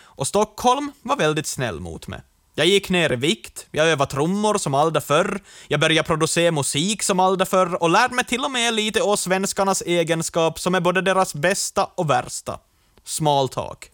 Och 0.00 0.26
Stockholm 0.26 0.92
var 1.02 1.16
väldigt 1.16 1.46
snäll 1.46 1.80
mot 1.80 2.08
mig. 2.08 2.20
Jag 2.54 2.66
gick 2.66 2.90
ner 2.90 3.12
i 3.12 3.16
vikt, 3.16 3.66
jag 3.70 3.88
övade 3.88 4.10
trummor 4.10 4.58
som 4.58 4.74
aldrig 4.74 5.02
förr, 5.02 5.42
jag 5.68 5.80
började 5.80 6.06
producera 6.06 6.52
musik 6.52 7.02
som 7.02 7.20
aldrig 7.20 7.48
förr 7.48 7.82
och 7.82 7.90
lärde 7.90 8.14
mig 8.14 8.24
till 8.24 8.44
och 8.44 8.50
med 8.50 8.74
lite 8.74 9.02
av 9.02 9.16
svenskarnas 9.16 9.82
egenskap 9.82 10.60
som 10.60 10.74
är 10.74 10.80
både 10.80 11.02
deras 11.02 11.34
bästa 11.34 11.84
och 11.84 12.10
värsta 12.10 12.58
small 13.04 13.48
talk. 13.48 13.90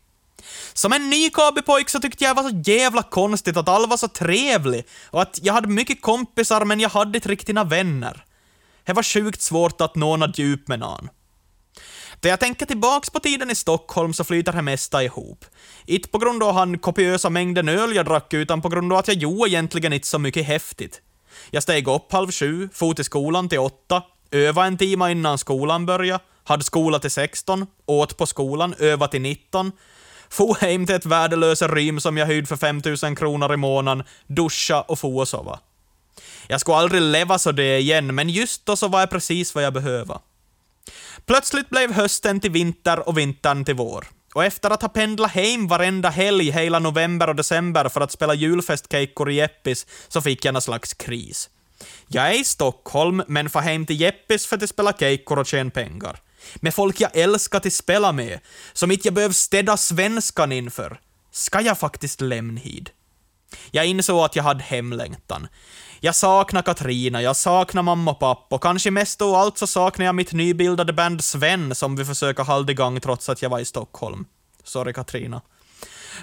Som 0.73 0.93
en 0.93 1.11
ny 1.11 1.31
KB-pojk 1.31 1.89
så 1.89 2.01
tyckte 2.01 2.25
jag 2.25 2.37
det 2.37 2.43
var 2.43 2.51
så 2.51 2.71
jävla 2.71 3.03
konstigt 3.03 3.57
att 3.57 3.69
alla 3.69 3.87
var 3.87 3.97
så 3.97 4.09
trevlig 4.09 4.85
och 5.11 5.23
att 5.23 5.39
jag 5.43 5.55
hade 5.55 5.69
mycket 5.69 6.03
kompisar 6.03 6.65
men 6.65 6.81
jag 6.81 6.89
hade 6.89 7.19
inte 7.19 7.29
riktigt 7.29 7.57
vänner. 7.57 8.25
Det 8.85 8.93
var 8.93 9.03
sjukt 9.03 9.43
svårt 9.43 9.81
att 9.81 9.97
nå 9.97 10.17
något 10.17 10.39
djup 10.39 10.69
med 10.69 10.79
någon. 10.79 11.09
Då 12.21 12.29
jag 12.29 12.41
tänker 12.41 12.67
tillbaks 12.67 13.11
på 13.11 13.21
tiden 13.21 13.51
i 13.51 13.55
Stockholm 13.55 14.13
så 14.13 14.25
flyter 14.25 14.53
det 14.53 14.63
mesta 14.63 15.05
ihop. 15.05 15.45
Inte 15.87 16.09
på 16.09 16.19
grund 16.19 16.43
av 16.43 16.55
han 16.55 16.79
kopiösa 16.79 17.31
mängden 17.31 17.69
öl 17.69 17.95
jag 17.95 18.07
drack, 18.07 18.35
utan 18.35 18.63
på 18.63 18.69
grund 18.69 18.93
av 18.93 18.99
att 18.99 19.09
jag 19.09 19.17
gjorde 19.17 19.51
egentligen 19.51 19.93
inte 19.93 20.07
så 20.07 20.19
mycket 20.19 20.47
häftigt. 20.47 21.01
Jag 21.51 21.63
steg 21.63 21.89
upp 21.89 22.13
halv 22.13 22.31
sju, 22.31 22.69
for 22.73 22.95
till 22.95 23.05
skolan 23.05 23.49
till 23.49 23.59
åtta, 23.59 24.03
övade 24.31 24.67
en 24.67 24.79
timme 24.79 25.11
innan 25.11 25.39
skolan 25.39 25.87
började, 25.87 26.25
hade 26.49 26.65
skola 26.65 26.99
till 26.99 27.11
16, 27.11 27.67
åt 27.87 28.17
på 28.17 28.27
skolan, 28.27 28.75
övat 28.79 29.11
till 29.11 29.23
19, 29.23 29.73
for 30.29 30.55
hem 30.61 30.87
till 30.87 30.95
ett 30.95 31.07
värdelösa 31.07 31.69
rym 31.69 32.01
som 32.01 32.17
jag 32.17 32.27
hyrde 32.27 32.47
för 32.47 32.57
5000 32.57 33.17
kronor 33.17 33.55
i 33.55 33.57
månaden, 33.57 34.07
duscha 34.27 34.81
och 34.81 34.99
få 34.99 35.19
och 35.19 35.29
sova. 35.29 35.61
Jag 36.47 36.61
skulle 36.61 36.77
aldrig 36.77 37.03
leva 37.03 37.39
så 37.39 37.53
det 37.53 37.79
igen, 37.79 38.15
men 38.15 38.29
just 38.29 38.67
då 38.67 38.77
så 38.77 38.89
var 38.89 39.01
jag 39.01 39.11
precis 39.11 39.55
vad 39.55 39.65
jag 39.65 39.73
behövde. 39.73 40.19
Plötsligt 41.27 41.71
blev 41.71 41.93
hösten 41.93 42.41
till 42.41 42.51
vinter 42.51 43.09
och 43.09 43.19
vintern 43.19 43.65
till 43.65 43.75
vår. 43.75 44.07
Och 44.35 44.45
efter 44.45 44.71
att 44.71 44.83
ha 44.83 44.89
pendlat 44.89 45.31
hem 45.31 45.69
varenda 45.69 46.09
helg 46.09 46.51
hela 46.51 46.79
november 46.79 47.29
och 47.29 47.37
december 47.37 47.89
för 47.89 48.01
att 48.01 48.13
spela 48.13 48.35
julfestkejkor 48.35 49.31
i 49.31 49.35
Jeppis, 49.35 49.87
så 50.09 50.21
fick 50.23 50.45
jag 50.45 50.55
en 50.55 50.61
slags 50.61 50.95
kris. 50.95 51.51
Jag 52.07 52.29
är 52.29 52.41
i 52.41 52.45
Stockholm, 52.45 53.23
men 53.27 53.51
får 53.51 53.61
hem 53.61 53.87
till 53.87 54.01
Jeppis 54.01 54.47
för 54.47 54.57
att 54.57 54.69
spela 54.69 54.93
kejkor 54.93 55.39
och 55.39 55.47
tjäna 55.47 55.71
pengar 55.71 56.21
med 56.57 56.75
folk 56.75 57.01
jag 57.01 57.17
älskar 57.17 57.61
till 57.61 57.73
spela 57.73 58.13
med, 58.13 58.41
som 58.73 58.91
inte 58.91 59.09
jag 59.09 59.15
behöver 59.15 59.35
städa 59.35 59.77
svenskan 59.77 60.53
inför, 60.53 61.01
ska 61.31 61.61
jag 61.61 61.79
faktiskt 61.79 62.21
lämna 62.21 62.61
hit. 62.61 62.89
Jag 63.71 63.87
insåg 63.87 64.25
att 64.25 64.37
jag 64.37 64.43
hade 64.43 64.63
hemlängtan. 64.63 65.49
Jag 66.01 66.15
saknar 66.15 66.63
Katrina, 66.63 67.23
jag 67.23 67.37
saknar 67.37 67.83
mamma 67.83 68.11
och 68.11 68.19
pappa, 68.19 68.55
och 68.55 68.63
kanske 68.63 68.91
mest 68.91 69.23
av 69.23 69.35
allt 69.35 69.59
så 69.59 69.67
saknar 69.67 70.07
jag 70.07 70.15
mitt 70.15 70.33
nybildade 70.33 70.93
band 70.93 71.25
Sven 71.25 71.75
som 71.75 71.97
vi 71.97 72.05
försöker 72.05 72.43
hålla 72.43 72.71
igång 72.71 73.01
trots 73.01 73.29
att 73.29 73.43
jag 73.43 73.51
var 73.51 73.59
i 73.59 73.65
Stockholm. 73.65 74.25
Sorry 74.65 74.93
Katrina. 74.93 75.43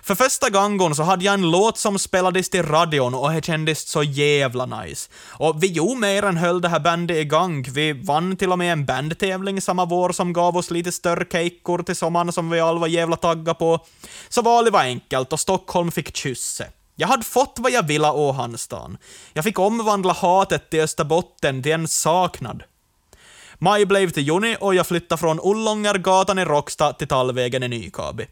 För 0.03 0.15
första 0.15 0.49
gången 0.49 0.95
så 0.95 1.03
hade 1.03 1.25
jag 1.25 1.33
en 1.33 1.51
låt 1.51 1.77
som 1.77 1.99
spelades 1.99 2.49
till 2.49 2.63
radion 2.63 3.13
och 3.13 3.31
det 3.31 3.45
kändes 3.45 3.87
så 3.87 4.03
jävla 4.03 4.65
nice. 4.65 5.09
Och 5.27 5.63
vi 5.63 5.67
gjorde 5.67 5.99
mer 5.99 6.23
än 6.23 6.37
höll 6.37 6.61
det 6.61 6.69
här 6.69 6.79
bandet 6.79 7.17
igång. 7.17 7.63
Vi 7.63 7.93
vann 7.93 8.37
till 8.37 8.51
och 8.51 8.57
med 8.57 8.71
en 8.71 8.85
bandtävling 8.85 9.61
samma 9.61 9.85
vår 9.85 10.11
som 10.11 10.33
gav 10.33 10.57
oss 10.57 10.71
lite 10.71 10.91
större 10.91 11.25
kejkor 11.31 11.83
till 11.83 11.95
sommaren 11.95 12.31
som 12.31 12.49
vi 12.49 12.59
alla 12.59 12.79
var 12.79 12.87
jävla 12.87 13.15
tagga 13.15 13.53
på. 13.53 13.79
Så 14.29 14.41
valet 14.41 14.73
var 14.73 14.81
enkelt 14.81 15.33
och 15.33 15.39
Stockholm 15.39 15.91
fick 15.91 16.17
kysse. 16.17 16.67
Jag 16.95 17.07
hade 17.07 17.23
fått 17.23 17.55
vad 17.59 17.71
jag 17.71 17.87
ville 17.87 18.09
å 18.09 18.31
Hanstan. 18.31 18.97
Jag 19.33 19.43
fick 19.43 19.59
omvandla 19.59 20.13
hatet 20.13 20.69
till 20.69 20.81
Österbotten 20.81 21.63
till 21.63 21.71
en 21.71 21.87
saknad. 21.87 22.63
Maj 23.59 23.85
blev 23.85 24.09
till 24.09 24.27
juni 24.27 24.57
och 24.59 24.75
jag 24.75 24.87
flyttade 24.87 25.19
från 25.19 25.39
Ullångargatan 25.43 26.39
i 26.39 26.45
Råcksta 26.45 26.93
till 26.93 27.07
Tallvägen 27.07 27.63
i 27.63 27.67
Nykabi. 27.67 28.27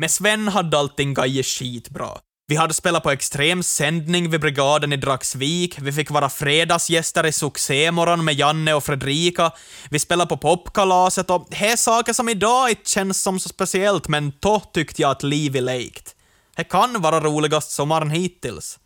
Med 0.00 0.10
Sven 0.10 0.48
hade 0.48 0.78
allting 0.78 1.14
gajit 1.14 1.46
skitbra. 1.46 2.08
Vi 2.48 2.56
hade 2.56 2.74
spelat 2.74 3.02
på 3.02 3.10
extrem 3.10 3.62
sändning 3.62 4.30
vid 4.30 4.40
brigaden 4.40 4.92
i 4.92 4.96
Dragsvik, 4.96 5.78
vi 5.80 5.92
fick 5.92 6.10
vara 6.10 6.28
fredagsgäster 6.28 7.26
i 7.26 7.32
Succémorgon 7.32 8.24
med 8.24 8.34
Janne 8.34 8.74
och 8.74 8.84
Fredrika, 8.84 9.52
vi 9.90 9.98
spelade 9.98 10.28
på 10.28 10.36
popkalaset 10.36 11.30
och 11.30 11.46
det 11.50 11.56
är 11.56 11.76
saker 11.76 12.12
som 12.12 12.28
idag 12.28 12.70
inte 12.70 12.90
känns 12.90 13.22
som 13.22 13.40
så 13.40 13.48
speciellt, 13.48 14.08
men 14.08 14.32
då 14.40 14.60
tyckte 14.60 15.02
jag 15.02 15.10
att 15.10 15.22
livet 15.22 15.62
lekt. 15.62 16.14
Det 16.56 16.64
kan 16.64 17.00
vara 17.00 17.20
roligast 17.20 17.70
sommaren 17.70 18.10
hittills. 18.10 18.78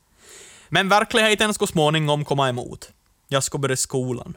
Men 0.68 0.88
verkligheten 0.88 1.54
skulle 1.54 1.68
småningom 1.68 2.24
komma 2.24 2.48
emot. 2.48 2.90
Jag 3.28 3.44
skulle 3.44 3.60
börja 3.60 3.76
skolan. 3.76 4.36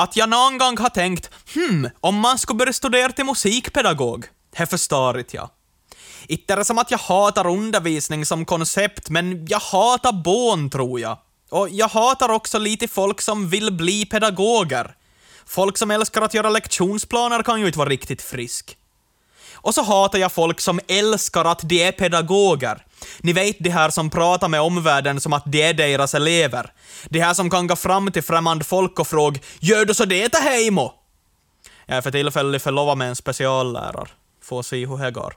Att 0.00 0.16
jag 0.16 0.28
någon 0.28 0.58
gång 0.58 0.78
har 0.78 0.88
tänkt, 0.88 1.30
hmm, 1.54 1.88
om 2.00 2.14
man 2.14 2.38
skulle 2.38 2.56
börja 2.56 2.72
studera 2.72 3.12
till 3.12 3.24
musikpedagog, 3.24 4.26
det 4.58 4.66
förstår 4.66 5.18
inte 5.18 5.36
jag. 5.36 5.50
Inte 6.26 6.52
är 6.52 6.56
det 6.56 6.64
som 6.64 6.78
att 6.78 6.90
jag 6.90 6.98
hatar 6.98 7.46
undervisning 7.46 8.26
som 8.26 8.44
koncept, 8.44 9.10
men 9.10 9.46
jag 9.46 9.58
hatar 9.58 10.12
bån, 10.12 10.70
tror 10.70 11.00
jag. 11.00 11.18
Och 11.50 11.68
jag 11.70 11.88
hatar 11.88 12.28
också 12.28 12.58
lite 12.58 12.88
folk 12.88 13.20
som 13.20 13.48
vill 13.48 13.72
bli 13.72 14.06
pedagoger. 14.06 14.94
Folk 15.46 15.78
som 15.78 15.90
älskar 15.90 16.22
att 16.22 16.34
göra 16.34 16.50
lektionsplaner 16.50 17.42
kan 17.42 17.60
ju 17.60 17.66
inte 17.66 17.78
vara 17.78 17.88
riktigt 17.88 18.22
frisk. 18.22 18.76
Och 19.54 19.74
så 19.74 19.82
hatar 19.82 20.18
jag 20.18 20.32
folk 20.32 20.60
som 20.60 20.80
älskar 20.88 21.44
att 21.44 21.60
de 21.68 21.82
är 21.82 21.92
pedagoger. 21.92 22.86
Ni 23.20 23.32
vet 23.32 23.58
de 23.58 23.70
här 23.70 23.90
som 23.90 24.10
pratar 24.10 24.48
med 24.48 24.60
omvärlden 24.60 25.20
som 25.20 25.32
att 25.32 25.44
de 25.46 25.62
är 25.62 25.74
deras 25.74 26.14
elever. 26.14 26.72
De 27.08 27.20
här 27.20 27.34
som 27.34 27.50
kan 27.50 27.66
gå 27.66 27.76
fram 27.76 28.12
till 28.12 28.22
främmande 28.22 28.64
folk 28.64 28.98
och 28.98 29.06
fråga 29.08 29.40
”Gör 29.60 29.84
du 29.84 29.94
så 29.94 30.04
det 30.04 30.34
hejmo?” 30.34 30.92
Jag 31.86 31.96
är 31.96 32.02
för 32.02 32.10
tillfället 32.10 32.62
förlovad 32.62 32.98
med 32.98 33.08
en 33.08 33.16
speciallärare. 33.16 34.08
Får 34.42 34.62
se 34.62 34.86
hur 34.86 34.98
det 34.98 35.10
går. 35.10 35.34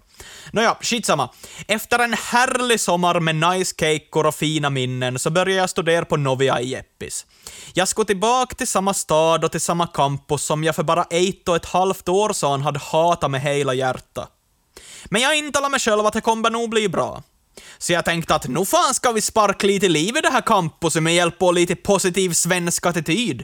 Nåja, 0.51 0.77
skitsamma. 0.81 1.29
Efter 1.67 1.99
en 1.99 2.13
härlig 2.13 2.79
sommar 2.79 3.19
med 3.19 3.35
nice 3.35 3.75
cakor 3.75 4.25
och 4.25 4.35
fina 4.35 4.69
minnen 4.69 5.19
så 5.19 5.29
började 5.29 5.53
jag 5.53 5.69
studera 5.69 6.05
på 6.05 6.17
Novia 6.17 6.61
i 6.61 6.69
Jeppis. 6.69 7.25
Jag 7.73 7.87
skulle 7.87 8.05
tillbaka 8.05 8.55
till 8.55 8.67
samma 8.67 8.93
stad 8.93 9.43
och 9.43 9.51
till 9.51 9.61
samma 9.61 9.87
campus 9.87 10.43
som 10.43 10.63
jag 10.63 10.75
för 10.75 10.83
bara 10.83 11.03
ett 11.03 11.49
och 11.49 11.55
ett 11.55 11.65
halvt 11.65 12.09
år 12.09 12.33
sedan 12.33 12.61
hade 12.61 12.79
hatat 12.79 13.31
med 13.31 13.41
hela 13.41 13.73
hjärtat. 13.73 14.29
Men 15.05 15.21
jag 15.21 15.37
intalade 15.37 15.71
mig 15.71 15.79
själv 15.79 16.05
att 16.05 16.13
det 16.13 16.21
kommer 16.21 16.49
nog 16.49 16.69
bli 16.69 16.89
bra. 16.89 17.23
Så 17.77 17.93
jag 17.93 18.05
tänkte 18.05 18.35
att 18.35 18.47
nu 18.47 18.65
fan 18.65 18.93
ska 18.93 19.11
vi 19.11 19.21
sparka 19.21 19.67
lite 19.67 19.89
liv 19.89 20.17
i 20.17 20.21
det 20.21 20.29
här 20.29 20.41
campuset 20.41 21.03
med 21.03 21.15
hjälp 21.15 21.41
av 21.41 21.53
lite 21.53 21.75
positiv 21.75 22.33
svensk 22.33 22.85
attityd. 22.85 23.43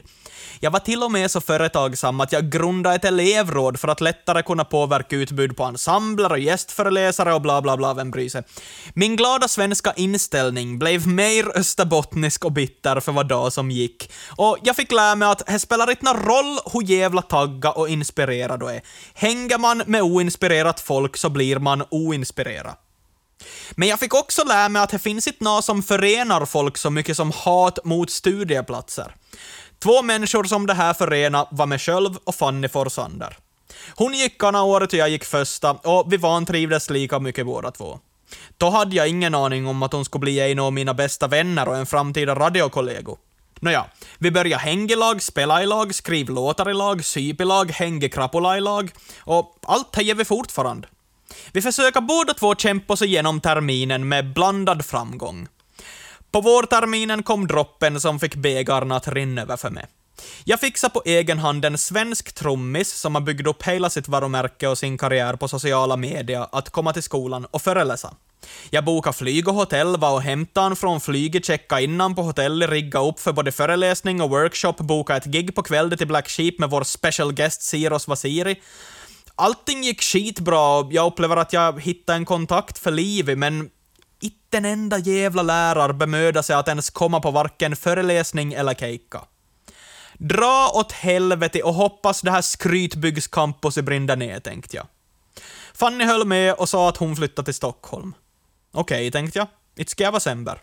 Jag 0.62 0.70
var 0.70 0.80
till 0.80 1.02
och 1.02 1.12
med 1.12 1.30
så 1.30 1.40
företagsam 1.40 2.20
att 2.20 2.32
jag 2.32 2.50
grundade 2.50 2.94
ett 2.94 3.04
elevråd 3.04 3.80
för 3.80 3.88
att 3.88 4.00
lättare 4.00 4.42
kunna 4.42 4.64
påverka 4.64 5.16
utbud 5.16 5.56
på 5.56 5.64
ensembler 5.64 6.32
och 6.32 6.38
gästföreläsare 6.38 7.34
och 7.34 7.40
bla 7.40 7.62
bla 7.62 7.76
bla, 7.76 7.94
vem 7.94 8.10
bryr 8.10 8.28
sig. 8.28 8.42
Min 8.94 9.16
glada 9.16 9.48
svenska 9.48 9.92
inställning 9.92 10.78
blev 10.78 11.06
mer 11.06 11.58
österbottnisk 11.58 12.44
och 12.44 12.52
bitter 12.52 13.00
för 13.00 13.12
vad 13.12 13.28
dag 13.28 13.52
som 13.52 13.70
gick. 13.70 14.12
Och 14.36 14.58
jag 14.62 14.76
fick 14.76 14.92
lära 14.92 15.14
mig 15.14 15.28
att 15.28 15.46
det 15.46 15.58
spelar 15.58 15.90
inte 15.90 16.04
någon 16.04 16.22
roll 16.22 16.58
hur 16.72 16.82
jävla 16.82 17.22
tagga 17.22 17.70
och 17.70 17.88
inspirerad 17.88 18.60
du 18.60 18.66
är. 18.66 18.82
Hänger 19.14 19.58
man 19.58 19.82
med 19.86 20.02
oinspirerat 20.02 20.80
folk 20.80 21.16
så 21.16 21.30
blir 21.30 21.58
man 21.58 21.84
oinspirerad. 21.90 22.74
Men 23.70 23.88
jag 23.88 24.00
fick 24.00 24.14
också 24.14 24.44
lära 24.44 24.68
mig 24.68 24.82
att 24.82 24.90
det 24.90 24.98
finns 24.98 25.26
inte 25.26 25.44
något 25.44 25.64
som 25.64 25.82
förenar 25.82 26.46
folk 26.46 26.76
så 26.78 26.90
mycket 26.90 27.16
som 27.16 27.32
hat 27.32 27.84
mot 27.84 28.10
studieplatser. 28.10 29.14
Två 29.78 30.02
människor 30.02 30.44
som 30.44 30.66
det 30.66 30.74
här 30.74 30.94
förenar 30.94 31.48
var 31.50 31.66
mig 31.66 31.78
själv 31.78 32.16
och 32.24 32.34
Fanny 32.34 32.68
Forsander. 32.68 33.36
Hon 33.94 34.14
gick 34.14 34.42
andra 34.42 34.62
året 34.62 34.92
och 34.92 34.98
jag 34.98 35.10
gick 35.10 35.24
första, 35.24 35.70
och 35.70 36.12
vi 36.12 36.16
vantrivdes 36.16 36.90
lika 36.90 37.18
mycket 37.18 37.46
båda 37.46 37.70
två. 37.70 38.00
Då 38.58 38.70
hade 38.70 38.96
jag 38.96 39.08
ingen 39.08 39.34
aning 39.34 39.66
om 39.66 39.82
att 39.82 39.92
hon 39.92 40.04
skulle 40.04 40.20
bli 40.20 40.40
en 40.40 40.58
av 40.58 40.72
mina 40.72 40.94
bästa 40.94 41.26
vänner 41.26 41.68
och 41.68 41.76
en 41.76 41.86
framtida 41.86 42.34
radiokollego. 42.34 43.16
Nåja, 43.60 43.86
vi 44.18 44.30
började 44.30 44.62
hänga 44.62 44.92
i 44.92 44.96
lag, 44.96 45.22
spela 45.22 45.62
i 45.62 45.66
lag, 45.66 45.94
skriva 45.94 46.34
låtar 46.34 46.70
i 46.70 46.74
lag, 46.74 47.04
syp 47.04 47.40
i 47.40 47.44
lag, 47.44 47.70
hänga 47.70 48.08
krapula 48.08 48.56
i 48.56 48.60
lag, 48.60 48.90
och 49.18 49.58
allt 49.62 49.92
det 49.92 50.02
gör 50.02 50.14
vi 50.14 50.24
fortfarande. 50.24 50.88
Vi 51.52 51.62
försöker 51.62 52.00
båda 52.00 52.34
två 52.34 52.54
kämpa 52.54 52.92
oss 52.92 53.02
igenom 53.02 53.40
terminen 53.40 54.08
med 54.08 54.32
blandad 54.32 54.84
framgång. 54.84 55.48
På 56.30 56.40
vårterminen 56.40 57.22
kom 57.22 57.46
droppen 57.46 58.00
som 58.00 58.20
fick 58.20 58.34
bägaren 58.34 58.92
att 58.92 59.08
rinna 59.08 59.42
över 59.42 59.56
för 59.56 59.70
mig. 59.70 59.86
Jag 60.44 60.60
fixade 60.60 60.92
på 60.92 61.02
egen 61.04 61.38
hand 61.38 61.64
en 61.64 61.78
svensk 61.78 62.32
trummis 62.32 62.92
som 62.92 63.14
har 63.14 63.22
byggt 63.22 63.46
upp 63.46 63.62
hela 63.62 63.90
sitt 63.90 64.08
varumärke 64.08 64.68
och 64.68 64.78
sin 64.78 64.98
karriär 64.98 65.36
på 65.36 65.48
sociala 65.48 65.96
medier 65.96 66.46
att 66.52 66.70
komma 66.70 66.92
till 66.92 67.02
skolan 67.02 67.46
och 67.50 67.62
föreläsa. 67.62 68.14
Jag 68.70 68.84
bokade 68.84 69.16
flyg 69.16 69.48
och 69.48 69.54
hotell, 69.54 69.96
var 69.96 70.12
och 70.12 70.22
hämtade 70.22 70.64
han 70.66 70.76
från 70.76 71.00
flyget, 71.00 71.46
checka 71.46 71.80
innan 71.80 72.14
på 72.14 72.22
hotellet, 72.22 72.70
rigga 72.70 73.00
upp 73.00 73.20
för 73.20 73.32
både 73.32 73.52
föreläsning 73.52 74.20
och 74.20 74.30
workshop, 74.30 74.72
boka 74.78 75.16
ett 75.16 75.24
gig 75.24 75.54
på 75.54 75.62
kvällen 75.62 75.98
till 75.98 76.06
Black 76.06 76.28
Sheep 76.28 76.52
med 76.58 76.70
vår 76.70 76.84
special 76.84 77.32
guest 77.32 77.62
Siros 77.62 78.08
Vasiri. 78.08 78.56
Allting 79.40 79.82
gick 79.82 80.02
skitbra 80.02 80.78
och 80.78 80.92
jag 80.92 81.06
upplever 81.06 81.36
att 81.36 81.52
jag 81.52 81.80
hittade 81.80 82.16
en 82.16 82.24
kontakt 82.24 82.78
för 82.78 82.90
livet, 82.90 83.38
men 83.38 83.70
inte 84.20 84.56
en 84.56 84.64
enda 84.64 84.98
jävla 84.98 85.42
lärare 85.42 85.92
bemödade 85.92 86.42
sig 86.42 86.56
att 86.56 86.68
ens 86.68 86.90
komma 86.90 87.20
på 87.20 87.30
varken 87.30 87.76
föreläsning 87.76 88.52
eller 88.52 88.74
keikka. 88.74 89.20
Dra 90.14 90.70
åt 90.74 90.92
helvete 90.92 91.62
och 91.62 91.74
hoppas 91.74 92.20
det 92.20 92.30
här 92.30 92.42
skrytbyggscampuset 92.42 93.84
brinner 93.84 94.16
ner, 94.16 94.40
tänkte 94.40 94.76
jag. 94.76 94.86
Fanny 95.74 96.04
höll 96.04 96.26
med 96.26 96.54
och 96.54 96.68
sa 96.68 96.88
att 96.88 96.96
hon 96.96 97.16
flyttade 97.16 97.44
till 97.44 97.54
Stockholm. 97.54 98.14
Okej, 98.72 99.08
okay, 99.08 99.10
tänkte 99.10 99.38
jag. 99.38 99.48
Inte 99.76 99.90
ska 99.90 100.04
jag 100.04 100.12
vara 100.12 100.20
sämre. 100.20 100.58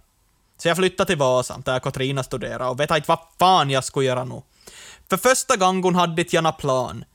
Så 0.58 0.68
jag 0.68 0.78
flyttade 0.78 1.08
till 1.08 1.18
Vasa, 1.18 1.62
där 1.66 1.80
Katrina 1.80 2.24
studerade, 2.24 2.70
och 2.70 2.80
vet 2.80 2.92
inte 2.92 3.08
vad 3.08 3.20
fan 3.40 3.70
jag 3.70 3.84
skulle 3.84 4.06
göra 4.06 4.24
nu. 4.24 4.42
För 5.10 5.18
första 5.18 5.56
gången 5.56 5.96
hade 5.96 6.26
jag 6.30 6.46
en 6.46 6.54
plan. 6.54 7.06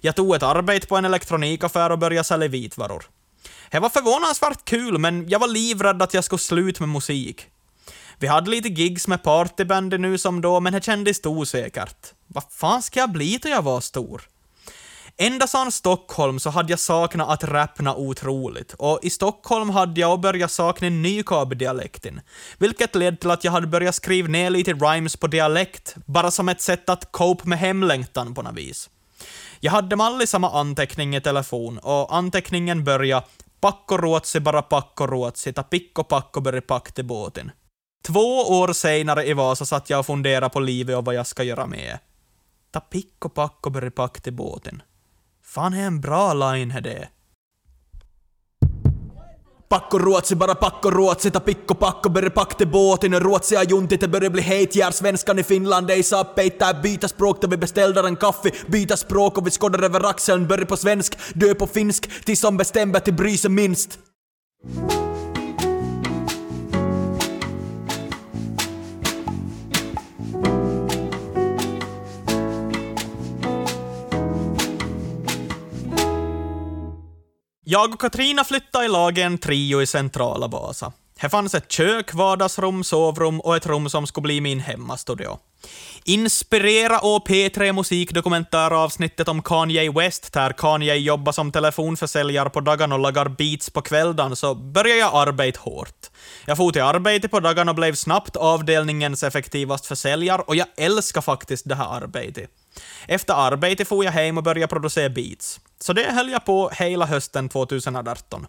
Jag 0.00 0.16
tog 0.16 0.34
ett 0.34 0.42
arbete 0.42 0.86
på 0.86 0.96
en 0.96 1.04
elektronikaffär 1.04 1.90
och 1.90 1.98
började 1.98 2.24
sälja 2.24 2.48
vitvaror. 2.48 3.04
Det 3.70 3.78
var 3.78 3.88
förvånansvärt 3.88 4.64
kul, 4.64 4.98
men 4.98 5.28
jag 5.28 5.38
var 5.38 5.48
livrädd 5.48 6.02
att 6.02 6.14
jag 6.14 6.24
skulle 6.24 6.38
sluta 6.38 6.82
med 6.82 6.88
musik. 6.88 7.46
Vi 8.18 8.26
hade 8.26 8.50
lite 8.50 8.68
gigs 8.68 9.08
med 9.08 9.22
partybandy 9.22 9.98
nu 9.98 10.18
som 10.18 10.40
då, 10.40 10.60
men 10.60 10.72
det 10.72 10.84
kändes 10.84 11.26
osäkert. 11.26 12.12
Vad 12.26 12.44
fan 12.50 12.82
ska 12.82 13.00
jag 13.00 13.12
bli 13.12 13.38
då 13.42 13.48
jag 13.48 13.62
var 13.62 13.80
stor? 13.80 14.22
Ända 15.20 15.46
sedan 15.46 15.72
Stockholm 15.72 16.40
så 16.40 16.50
hade 16.50 16.72
jag 16.72 16.78
saknat 16.78 17.28
att 17.28 17.44
rappna 17.44 17.94
otroligt, 17.94 18.74
och 18.78 19.00
i 19.02 19.10
Stockholm 19.10 19.70
hade 19.70 20.00
jag 20.00 20.20
börjat 20.20 20.52
sakna 20.52 20.88
Nykabi-dialekten, 20.88 22.20
vilket 22.58 22.94
ledde 22.94 23.16
till 23.16 23.30
att 23.30 23.44
jag 23.44 23.52
hade 23.52 23.66
börjat 23.66 23.94
skriva 23.94 24.28
ner 24.28 24.50
lite 24.50 24.72
rhymes 24.72 25.16
på 25.16 25.26
dialekt, 25.26 25.94
bara 26.06 26.30
som 26.30 26.48
ett 26.48 26.60
sätt 26.60 26.88
att 26.88 27.12
cope 27.12 27.48
med 27.48 27.58
hemlängtan 27.58 28.34
på 28.34 28.42
något 28.42 28.54
vis. 28.54 28.90
Jag 29.60 29.72
hade 29.72 29.96
mallig 29.96 30.28
samma 30.28 30.50
anteckning 30.50 31.16
i 31.16 31.20
telefon, 31.20 31.78
och 31.78 32.16
anteckningen 32.16 32.84
började 32.84 33.26
Pakko 33.60 33.96
ruotsi 33.96 34.40
bara 34.40 34.62
pakko 34.62 35.06
ruotsi, 35.06 35.52
ta 35.52 35.62
pikko 35.62 36.04
pakko 36.04 36.40
börja 36.40 36.60
pack 36.60 36.92
till 36.92 37.04
båten. 37.04 37.50
Två 38.06 38.40
år 38.60 38.72
senare 38.72 39.26
i 39.26 39.32
Vasa 39.32 39.64
satt 39.64 39.90
jag 39.90 40.00
och 40.00 40.06
funderade 40.06 40.48
på 40.48 40.60
livet 40.60 40.96
och 40.96 41.04
vad 41.04 41.14
jag 41.14 41.26
ska 41.26 41.42
göra 41.42 41.66
med 41.66 41.98
Ta 42.70 42.80
pikko 42.80 43.28
pakko 43.28 43.70
börja 43.70 43.90
pack 43.90 44.20
till 44.20 44.32
båten. 44.32 44.82
Fan, 45.42 45.74
är 45.74 45.86
en 45.86 46.00
bra 46.00 46.34
line 46.34 46.70
här 46.70 46.80
det. 46.80 47.08
Pakko 49.68 49.98
ruotsi, 49.98 50.34
bara 50.34 50.54
pakko 50.54 50.90
ruotsi, 50.90 51.30
ta 51.30 51.40
pikko 51.40 51.74
pakko, 51.74 52.08
börja 52.08 52.30
pakte 52.30 52.66
båten, 52.66 53.20
ruotsi 53.20 53.56
har 53.56 53.64
juntit, 53.64 54.00
det 54.00 54.08
börjar 54.08 54.30
bli 54.30 54.42
hejtjär, 54.42 54.90
svenskan 54.90 55.38
i 55.38 55.42
Finland, 55.42 55.90
ej 55.90 56.02
sa 56.02 56.24
peittää, 56.24 56.74
byta 56.82 57.08
språk 57.08 57.42
då 57.42 57.48
vi 57.48 57.56
beställer 57.56 58.04
en 58.04 58.16
kaffe, 58.16 58.50
byta 58.66 58.96
språk 58.96 59.38
och 59.38 59.46
vi 59.46 59.50
skådar 59.50 59.82
över 59.82 60.06
axeln, 60.06 60.46
börja 60.46 60.66
på 60.66 60.76
svensk, 60.76 61.18
dö 61.34 61.54
på 61.54 61.66
finsk, 61.66 62.24
tills 62.24 62.40
som 62.40 62.56
bestämmer 62.56 63.00
till 63.00 63.14
bry 63.14 63.36
sig 63.36 63.50
minst. 63.50 63.98
Jag 77.70 77.94
och 77.94 78.00
Katrina 78.00 78.44
flyttade 78.44 78.84
i 78.84 78.88
lag 78.88 79.18
en 79.18 79.38
trio 79.38 79.82
i 79.82 79.86
centrala 79.86 80.46
Vasa. 80.46 80.92
Här 81.18 81.28
fanns 81.28 81.54
ett 81.54 81.72
kök, 81.72 82.14
vardagsrum, 82.14 82.84
sovrum 82.84 83.40
och 83.40 83.56
ett 83.56 83.66
rum 83.66 83.88
som 83.88 84.06
skulle 84.06 84.22
bli 84.22 84.40
min 84.40 84.60
hemmastudio. 84.60 85.38
Inspirera 86.04 86.98
och 86.98 87.28
P3 87.28 87.72
musikdokumentäravsnittet 87.72 89.28
om 89.28 89.42
Kanye 89.42 89.92
West, 89.92 90.32
där 90.32 90.52
Kanye 90.52 90.94
jobbar 90.94 91.32
som 91.32 91.52
telefonförsäljare 91.52 92.50
på 92.50 92.60
dagen 92.60 92.92
och 92.92 92.98
lagar 92.98 93.28
beats 93.28 93.70
på 93.70 93.82
kvällen, 93.82 94.36
så 94.36 94.54
började 94.54 95.00
jag 95.00 95.14
arbeta 95.14 95.60
hårt. 95.60 96.06
Jag 96.46 96.56
for 96.56 96.72
till 96.72 96.82
arbete 96.82 97.28
på 97.28 97.40
dagen 97.40 97.68
och 97.68 97.74
blev 97.74 97.94
snabbt 97.94 98.36
avdelningens 98.36 99.22
effektivast 99.22 99.86
försäljare, 99.86 100.42
och 100.42 100.56
jag 100.56 100.66
älskar 100.76 101.20
faktiskt 101.20 101.68
det 101.68 101.74
här 101.74 102.02
arbetet. 102.02 102.50
Efter 103.06 103.34
arbetet 103.34 103.88
for 103.88 104.04
jag 104.04 104.12
hem 104.12 104.38
och 104.38 104.44
började 104.44 104.70
producera 104.70 105.08
beats. 105.08 105.60
Så 105.80 105.92
det 105.92 106.12
höll 106.12 106.30
jag 106.30 106.44
på 106.44 106.70
hela 106.72 107.06
hösten 107.06 107.48
2018. 107.48 108.46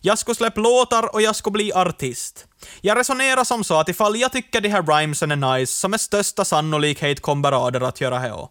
Jag 0.00 0.18
skulle 0.18 0.34
släppa 0.34 0.60
låtar 0.60 1.14
och 1.14 1.22
jag 1.22 1.36
skulle 1.36 1.52
bli 1.52 1.72
artist. 1.72 2.46
Jag 2.80 2.98
resonerar 2.98 3.44
som 3.44 3.64
så 3.64 3.74
att 3.74 3.88
ifall 3.88 4.16
jag 4.16 4.32
tycker 4.32 4.60
de 4.60 4.68
här 4.68 4.82
rhymesen 4.82 5.30
är 5.30 5.58
nice, 5.58 5.72
så 5.72 5.88
med 5.88 6.00
största 6.00 6.44
sannolikhet 6.44 7.20
kommer 7.20 7.42
barader 7.42 7.80
att 7.80 8.00
göra 8.00 8.18
det 8.18 8.48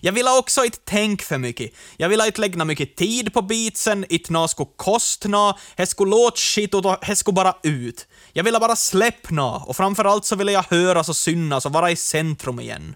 Jag 0.00 0.12
ville 0.12 0.38
också 0.38 0.64
inte 0.64 0.78
tänka 0.78 1.24
för 1.24 1.38
mycket. 1.38 1.72
Jag 1.96 2.08
ville 2.08 2.26
inte 2.26 2.40
lägga 2.40 2.64
mycket 2.64 2.96
tid 2.96 3.32
på 3.32 3.42
beatsen, 3.42 4.04
inte 4.08 4.32
nå 4.32 4.48
skulle 4.48 4.68
kosta 4.76 5.28
nå, 5.28 5.58
det 5.76 5.86
skulle 5.86 6.10
låta 6.10 6.36
shit 6.36 6.74
och 6.74 6.96
det 7.06 7.16
skulle 7.16 7.34
bara 7.34 7.56
ut. 7.62 8.06
Jag 8.32 8.44
ville 8.44 8.58
bara 8.58 8.76
släppa 8.76 9.28
nå, 9.30 9.64
och 9.66 9.76
framförallt 9.76 10.24
så 10.24 10.36
ville 10.36 10.52
jag 10.52 10.64
höras 10.70 11.08
och 11.08 11.16
synas 11.16 11.66
och 11.66 11.72
vara 11.72 11.90
i 11.90 11.96
centrum 11.96 12.60
igen. 12.60 12.94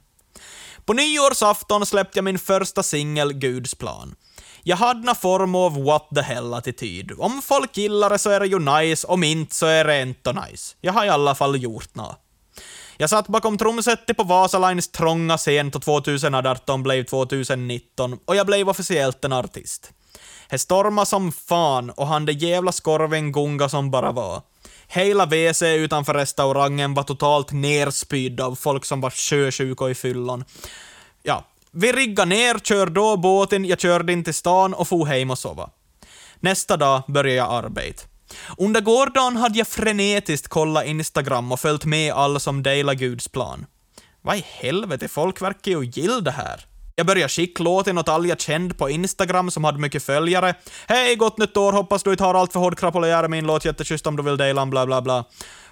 På 0.84 0.92
nyårsafton 0.92 1.86
släppte 1.86 2.18
jag 2.18 2.24
min 2.24 2.38
första 2.38 2.82
singel 2.82 3.32
Guds 3.32 3.74
plan. 3.74 4.14
Jag 4.62 4.76
hade 4.76 5.06
någon 5.06 5.16
form 5.16 5.54
av 5.54 5.84
what 5.84 6.08
the 6.14 6.20
hell-attityd. 6.20 7.12
Om 7.18 7.42
folk 7.42 7.76
gillar 7.76 8.10
det 8.10 8.18
så 8.18 8.30
är 8.30 8.40
det 8.40 8.46
ju 8.46 8.58
nice, 8.58 9.06
om 9.06 9.24
inte 9.24 9.54
så 9.54 9.66
är 9.66 9.84
det 9.84 10.02
inte 10.02 10.32
nice. 10.32 10.76
Jag 10.80 10.92
har 10.92 11.04
i 11.04 11.08
alla 11.08 11.34
fall 11.34 11.62
gjort 11.62 11.94
något. 11.94 12.18
Jag 12.96 13.10
satt 13.10 13.28
bakom 13.28 13.58
trumsetet 13.58 14.16
på 14.16 14.22
Vasalines 14.22 14.88
trånga 14.88 15.38
scen 15.38 15.70
då 15.70 15.80
2018 15.80 16.82
blev 16.82 17.04
2019 17.04 18.18
och 18.24 18.36
jag 18.36 18.46
blev 18.46 18.68
officiellt 18.68 19.24
en 19.24 19.32
artist. 19.32 19.92
Det 20.50 20.58
storma 20.58 21.06
som 21.06 21.32
fan 21.32 21.90
och 21.90 22.06
han 22.06 22.26
det 22.26 22.32
jävla 22.32 22.72
skorven 22.72 23.32
gunga 23.32 23.68
som 23.68 23.90
bara 23.90 24.12
var. 24.12 24.42
Hela 24.86 25.26
WC 25.26 25.62
utanför 25.62 26.14
restaurangen 26.14 26.94
var 26.94 27.02
totalt 27.02 27.52
nerspydd 27.52 28.40
av 28.40 28.54
folk 28.54 28.84
som 28.84 29.00
var 29.00 29.10
sjösjuka 29.10 29.88
i 29.88 29.94
fyllon. 29.94 30.44
Ja, 31.22 31.44
vi 31.72 31.92
riggade 31.92 32.28
ner, 32.28 32.58
körde 32.58 32.92
då 32.92 33.16
båten, 33.16 33.64
jag 33.64 33.80
körde 33.80 34.12
in 34.12 34.24
till 34.24 34.34
stan 34.34 34.74
och 34.74 34.88
for 34.88 35.06
hem 35.06 35.30
och 35.30 35.38
sova. 35.38 35.70
Nästa 36.40 36.76
dag 36.76 37.02
började 37.08 37.36
jag 37.36 37.64
arbeta. 37.64 38.02
Under 38.58 38.80
gårdagen 38.80 39.36
hade 39.36 39.58
jag 39.58 39.68
frenetiskt 39.68 40.48
kollat 40.48 40.86
Instagram 40.86 41.52
och 41.52 41.60
följt 41.60 41.84
med 41.84 42.12
alla 42.12 42.38
som 42.38 42.62
delar 42.62 42.94
Guds 42.94 43.28
plan. 43.28 43.66
Vad 44.22 44.36
i 44.36 44.44
helvete, 44.46 45.08
folk 45.08 45.42
verkar 45.42 45.70
ju 45.70 45.84
gilla 45.84 46.20
det 46.20 46.30
här. 46.30 46.66
Jag 47.00 47.06
började 47.06 47.28
skicka 47.28 47.62
låten 47.62 47.98
åt 47.98 48.08
alla 48.08 48.28
jag 48.28 48.40
kände 48.40 48.74
på 48.74 48.90
Instagram 48.90 49.50
som 49.50 49.64
hade 49.64 49.78
mycket 49.78 50.02
följare. 50.02 50.54
Hej, 50.88 51.16
gott 51.16 51.38
nytt 51.38 51.56
år, 51.56 51.72
hoppas 51.72 52.02
du 52.02 52.10
inte 52.10 52.24
har 52.24 52.34
allt 52.34 52.52
för 52.52 52.60
hård 52.60 52.78
krapulär 52.78 53.28
min 53.28 53.46
låt, 53.46 53.64
jätteschysst 53.64 54.06
om 54.06 54.16
du 54.16 54.22
vill 54.22 54.36
dela 54.36 54.66
bla 54.66 54.86
bla 54.86 55.02
bla. 55.02 55.24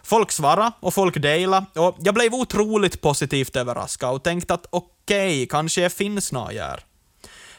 Folk 0.02 0.32
svarade 0.32 0.72
och 0.80 0.94
folk 0.94 1.22
delade 1.22 1.66
och 1.74 1.96
jag 1.98 2.14
blev 2.14 2.34
otroligt 2.34 3.00
positivt 3.00 3.56
överraskad 3.56 4.14
och 4.14 4.22
tänkte 4.22 4.54
att 4.54 4.66
okej, 4.70 5.36
okay, 5.36 5.46
kanske 5.46 5.80
jag 5.80 5.92
finns 5.92 6.32
något 6.32 6.52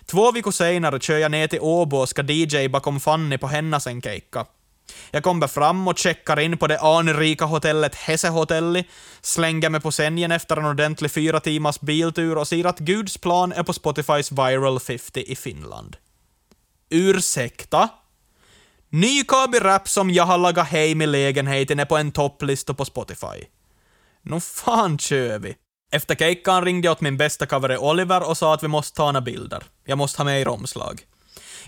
Två 0.05 0.32
veckor 0.32 0.51
senare 0.51 0.99
kör 0.99 1.17
jag 1.17 1.32
ner 1.32 1.47
till 1.47 1.60
Åbo 1.62 1.97
och 1.97 2.10
ska 2.10 2.23
DJ 2.23 2.67
bakom 2.67 2.99
Fanny 2.99 3.38
på 3.38 3.47
hennes 3.47 3.88
en 3.88 4.01
keikka. 4.01 4.45
Jag 5.12 5.23
kommer 5.23 5.47
fram 5.47 5.88
och 5.88 5.97
checkar 5.97 6.39
in 6.39 6.58
på 6.58 6.67
det 6.67 6.80
anrika 6.80 7.45
hotellet 7.45 7.95
Hesehotelli, 7.95 8.84
slänger 9.21 9.69
mig 9.69 9.82
på 9.82 9.91
sängen 9.91 10.32
efter 10.32 10.58
en 10.58 10.65
ordentlig 10.65 11.12
fyra 11.12 11.39
timmars 11.39 11.80
biltur 11.80 12.38
och 12.38 12.47
ser 12.47 12.65
att 12.65 12.80
Guds 12.80 13.17
plan 13.17 13.52
är 13.52 13.63
på 13.63 13.73
Spotifys 13.73 14.32
Viral 14.32 14.80
50 14.80 15.23
i 15.28 15.36
Finland. 15.36 15.97
Ursäkta? 16.89 17.89
Ny 18.89 19.23
Kabi-rap 19.23 19.88
som 19.88 20.10
jag 20.10 20.23
har 20.23 20.38
lagat 20.38 20.67
hem 20.67 21.02
i 21.02 21.08
lägenheten 21.08 21.80
är 21.80 21.86
på 21.86 21.97
en 21.97 22.12
topplista 22.12 22.73
på 22.73 22.86
Spotify. 22.86 23.45
Nå 24.21 24.39
fan 24.39 24.97
kör 24.97 25.39
vi. 25.39 25.56
Efter 25.91 26.15
kejkan 26.15 26.65
ringde 26.65 26.86
jag 26.86 26.91
åt 26.91 27.02
min 27.02 27.17
bästa 27.17 27.45
kavare 27.45 27.78
Oliver 27.78 28.30
och 28.30 28.38
sa 28.38 28.54
att 28.54 28.63
vi 28.63 28.67
måste 28.67 28.97
ta 28.97 29.06
några 29.06 29.21
bilder. 29.21 29.63
Jag 29.86 29.97
måste 29.97 30.19
ha 30.19 30.25
med 30.25 30.41
i 30.41 30.45
omslag. 30.45 31.02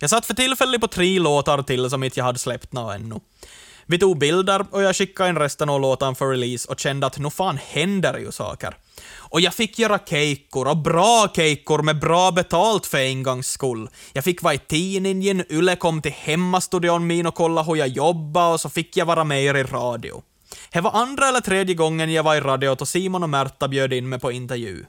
Jag 0.01 0.09
satt 0.09 0.25
för 0.25 0.33
tillfället 0.33 0.81
på 0.81 0.87
tre 0.87 1.19
låtar 1.19 1.63
till 1.63 1.89
som 1.89 2.03
inte 2.03 2.19
jag 2.19 2.25
hade 2.25 2.39
släppt 2.39 2.73
nå 2.73 2.89
ännu. 2.89 3.19
Vi 3.85 3.99
tog 3.99 4.17
bilder 4.17 4.65
och 4.71 4.81
jag 4.81 4.95
skickade 4.95 5.29
in 5.29 5.37
resten 5.37 5.69
av 5.69 5.81
låtarna 5.81 6.15
för 6.15 6.29
release 6.29 6.69
och 6.71 6.79
kände 6.79 7.07
att 7.07 7.17
nu 7.17 7.29
fan 7.29 7.59
händer 7.67 8.17
ju 8.17 8.31
saker. 8.31 8.77
Och 9.17 9.41
jag 9.41 9.53
fick 9.53 9.79
göra 9.79 9.99
kejkor, 9.99 10.67
och 10.67 10.77
bra 10.77 11.27
kejkor 11.35 11.81
med 11.81 11.99
bra 11.99 12.31
betalt 12.31 12.85
för 12.85 12.97
en 12.97 13.23
gångs 13.23 13.47
skull. 13.47 13.89
Jag 14.13 14.23
fick 14.23 14.41
vara 14.41 14.53
i 14.53 14.57
tidningen, 14.57 15.43
Yle 15.49 15.75
kom 15.75 16.01
till 16.01 16.11
hemmastudion 16.11 17.07
min 17.07 17.25
och 17.25 17.35
kolla 17.35 17.63
hur 17.63 17.75
jag 17.75 17.87
jobbade 17.87 18.53
och 18.53 18.61
så 18.61 18.69
fick 18.69 18.97
jag 18.97 19.05
vara 19.05 19.23
med 19.23 19.43
er 19.43 19.55
i 19.55 19.63
radio. 19.63 20.23
Det 20.71 20.81
var 20.81 20.91
andra 20.91 21.27
eller 21.27 21.41
tredje 21.41 21.75
gången 21.75 22.13
jag 22.13 22.23
var 22.23 22.35
i 22.35 22.41
radio 22.41 22.69
och 22.69 22.87
Simon 22.87 23.23
och 23.23 23.29
Märta 23.29 23.67
bjöd 23.67 23.93
in 23.93 24.09
mig 24.09 24.19
på 24.19 24.31
intervju. 24.31 24.85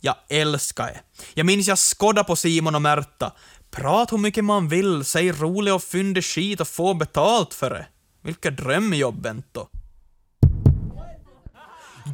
Jag 0.00 0.14
älskar 0.28 0.86
det. 0.86 1.00
Jag 1.34 1.46
minns 1.46 1.68
jag 1.68 1.78
skådde 1.78 2.24
på 2.24 2.36
Simon 2.36 2.74
och 2.74 2.82
Märta. 2.82 3.32
Prata 3.70 4.16
hur 4.16 4.22
mycket 4.22 4.44
man 4.44 4.68
vill, 4.68 5.04
säg 5.04 5.32
rolig 5.32 5.74
och 5.74 5.82
fyndig 5.82 6.24
skit 6.24 6.60
och 6.60 6.68
få 6.68 6.94
betalt 6.94 7.54
för 7.54 7.70
det. 7.70 7.86
Vilka 8.22 8.50
drömjobb, 8.50 9.22
Bento. 9.22 9.66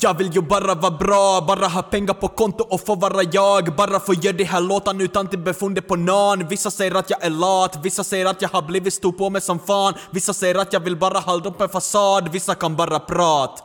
Jag 0.00 0.18
vill 0.18 0.34
ju 0.34 0.40
bara 0.40 0.74
vara 0.74 0.98
bra, 0.98 1.44
bara 1.46 1.68
ha 1.68 1.82
pengar 1.82 2.14
på 2.14 2.28
konto 2.28 2.64
och 2.64 2.80
få 2.80 2.94
vara 2.94 3.22
jag 3.32 3.76
Bara 3.76 4.00
få 4.00 4.14
göra 4.14 4.36
de 4.36 4.44
här 4.44 4.60
låtarna 4.60 5.02
utan 5.02 5.28
till 5.28 5.38
befunde 5.38 5.82
på 5.82 5.96
nån 5.96 6.48
Vissa 6.48 6.70
säger 6.70 6.94
att 6.94 7.10
jag 7.10 7.24
är 7.24 7.30
lat, 7.30 7.78
vissa 7.82 8.04
säger 8.04 8.26
att 8.26 8.42
jag 8.42 8.48
har 8.48 8.62
blivit 8.62 8.94
stor 8.94 9.12
på 9.12 9.30
mig 9.30 9.40
som 9.40 9.58
fan 9.58 9.94
Vissa 10.10 10.34
säger 10.34 10.54
att 10.54 10.72
jag 10.72 10.80
vill 10.80 10.96
bara 10.96 11.18
hålla 11.18 11.44
upp 11.44 11.60
en 11.60 11.68
fasad, 11.68 12.28
vissa 12.32 12.54
kan 12.54 12.76
bara 12.76 12.98
prata 12.98 13.64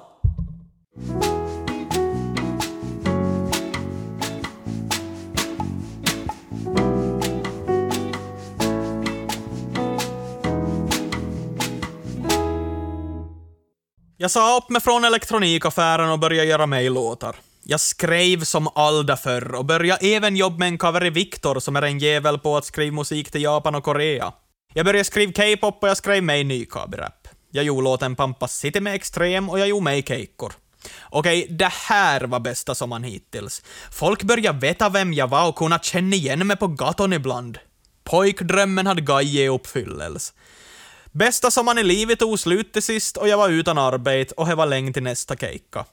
Jag 14.22 14.32
sa 14.32 14.58
upp 14.58 14.70
mig 14.70 14.82
från 14.82 15.04
elektronikaffären 15.04 16.10
och 16.10 16.20
började 16.20 16.48
göra 16.48 16.66
mig-låtar. 16.66 17.36
Jag 17.64 17.80
skrev 17.80 18.44
som 18.44 18.68
Alda 18.76 19.18
förr 19.18 19.56
och 19.56 19.66
började 19.66 20.08
även 20.08 20.36
jobba 20.36 20.58
med 20.58 20.68
en 20.68 20.78
cover 20.78 21.06
i 21.06 21.10
Viktor 21.10 21.60
som 21.60 21.76
är 21.76 21.82
en 21.82 22.00
jävel 22.00 22.40
på 22.40 22.58
att 22.58 22.66
skriva 22.66 22.96
musik 22.96 23.32
till 23.32 23.42
Japan 23.42 23.76
och 23.76 23.84
Korea. 23.84 24.34
Jag 24.74 24.86
började 24.86 25.04
skriva 25.04 25.32
K-pop 25.32 25.84
och 25.84 25.90
jag 25.90 25.98
skrev 25.98 26.24
mig 26.24 26.44
ny 26.44 26.66
rap 26.74 27.28
Jag 27.52 27.64
gjorde 27.64 27.84
låten 27.84 28.16
Pampas 28.16 28.58
City 28.58 28.80
med 28.80 28.96
Extrem 28.96 29.50
och 29.50 29.60
jag 29.60 29.68
gjorde 29.68 29.84
mig 29.84 30.04
Keikkor. 30.04 30.54
Okej, 31.10 31.48
det 31.50 31.72
här 31.72 32.22
var 32.22 32.40
bästa 32.40 32.76
sommaren 32.76 33.04
hittills. 33.04 33.62
Folk 33.92 34.24
började 34.24 34.60
veta 34.60 34.90
vem 34.90 35.14
jag 35.14 35.28
var 35.28 35.48
och 35.48 35.56
kunna 35.56 35.80
känna 35.80 36.16
igen 36.16 36.48
mig 36.48 36.58
på 36.58 36.68
gatan 36.68 37.14
ibland. 37.14 37.58
Pojkdrömmen 38.04 38.88
hade 38.88 39.02
gajit 39.02 39.40
i 39.40 39.48
uppfyllelse. 39.48 40.34
Bästa 41.14 41.52
sommaren 41.52 41.78
i 41.78 41.84
livet 41.84 42.20
tog 42.20 42.40
slut 42.40 42.74
till 42.74 42.82
sist 42.82 43.18
och 43.18 43.28
jag 43.28 43.38
var 43.38 43.50
utan 43.50 43.78
arbete 43.78 44.34
och 44.38 44.48
det 44.48 44.56
var 44.56 44.66
länge 44.66 44.94
till 44.94 45.04
nästa 45.04 45.36
keikka. 45.36 45.86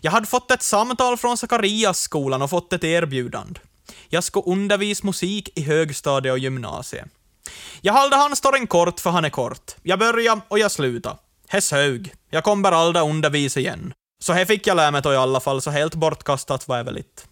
Jag 0.00 0.10
hade 0.10 0.26
fått 0.26 0.50
ett 0.50 0.62
samtal 0.62 1.16
från 1.16 1.36
Sakarias-skolan 1.36 2.42
och 2.42 2.50
fått 2.50 2.72
ett 2.72 2.84
erbjudande. 2.84 3.60
Jag 4.08 4.24
ska 4.24 4.40
undervisa 4.40 5.06
musik 5.06 5.48
i 5.54 5.62
högstadiet 5.62 6.32
och 6.32 6.38
gymnasiet. 6.38 7.08
Jag 7.80 7.92
hållde 7.92 8.16
hans 8.16 8.38
storyn 8.38 8.66
kort 8.66 9.00
för 9.00 9.10
han 9.10 9.24
är 9.24 9.30
kort. 9.30 9.74
Jag 9.82 9.98
började 9.98 10.40
och 10.48 10.58
jag 10.58 10.70
slutade. 10.70 11.16
Det 11.50 11.60
sög. 11.60 12.14
Jag 12.30 12.44
kommer 12.44 12.72
aldrig 12.72 13.04
undervisa 13.04 13.60
igen. 13.60 13.94
Så 14.22 14.32
här 14.32 14.44
fick 14.44 14.66
jag 14.66 14.76
lära 14.76 14.90
mig 14.90 15.02
i 15.04 15.16
alla 15.16 15.40
fall, 15.40 15.62
så 15.62 15.70
helt 15.70 15.94
bortkastat 15.94 16.68
var 16.68 16.76
jag 16.76 16.84
väl 16.84 16.96
inte. 16.96 17.22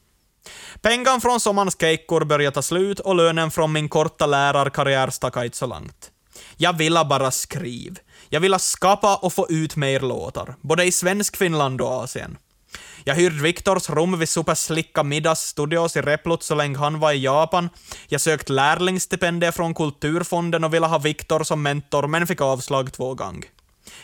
Pengarna 0.81 1.21
från 1.21 1.41
sommarens 1.41 1.77
keikkor 1.81 2.25
började 2.25 2.55
ta 2.55 2.63
slut 2.63 3.01
och 3.01 3.15
lönen 3.15 3.51
från 3.51 3.73
min 3.73 3.89
korta 3.89 4.27
lärarkarriär 4.27 5.11
stack 5.11 5.37
inte 5.37 5.57
så 5.57 5.67
långt. 5.67 6.11
Jag 6.57 6.73
ville 6.73 7.05
bara 7.05 7.31
skriva. 7.31 7.97
Jag 8.29 8.41
ville 8.41 8.59
skapa 8.59 9.17
och 9.17 9.33
få 9.33 9.47
ut 9.49 9.77
mer 9.77 10.01
låtar, 10.01 10.55
både 10.61 10.85
i 10.85 10.93
svensk 10.93 11.37
Finland 11.37 11.81
och 11.81 11.91
Asien. 11.91 12.39
Jag 13.05 13.15
hyrde 13.15 13.43
Viktors 13.43 13.91
rum 13.91 14.19
vid 14.19 14.29
Superslicka 14.29 15.03
Middagsstudios 15.03 15.97
i 15.97 16.01
Replot 16.01 16.43
så 16.43 16.55
länge 16.55 16.79
han 16.79 17.01
var 17.01 17.13
i 17.13 17.23
Japan. 17.23 17.69
Jag 18.09 18.21
sökte 18.21 18.53
lärlingsstipendier 18.53 19.53
från 19.53 19.75
Kulturfonden 19.75 20.65
och 20.65 20.75
ville 20.75 20.87
ha 20.87 20.99
Viktor 20.99 21.45
som 21.45 21.63
mentor, 21.63 22.07
men 22.07 22.27
fick 22.27 22.41
avslag 22.41 22.93
två 22.93 23.15
gånger. 23.15 23.45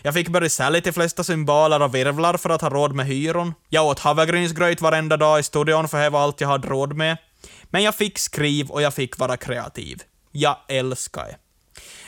Jag 0.02 0.14
fick 0.14 0.28
börja 0.28 0.50
sälja 0.50 0.80
de 0.80 0.92
flesta 0.92 1.24
symboler 1.24 1.82
och 1.82 1.94
virvlar 1.94 2.36
för 2.36 2.50
att 2.50 2.60
ha 2.60 2.70
råd 2.70 2.94
med 2.94 3.06
hyron. 3.06 3.54
Jag 3.68 3.86
åt 3.86 3.98
havregrynsgröt 3.98 4.80
varenda 4.80 5.16
dag 5.16 5.40
i 5.40 5.42
studion 5.42 5.88
för 5.88 6.02
det 6.02 6.10
var 6.10 6.20
allt 6.20 6.40
jag 6.40 6.48
hade 6.48 6.68
råd 6.68 6.96
med. 6.96 7.16
Men 7.70 7.82
jag 7.82 7.94
fick 7.94 8.18
skriv 8.18 8.70
och 8.70 8.82
jag 8.82 8.94
fick 8.94 9.18
vara 9.18 9.36
kreativ. 9.36 10.02
Jag 10.32 10.56
älskar 10.68 11.24
det. 11.24 11.36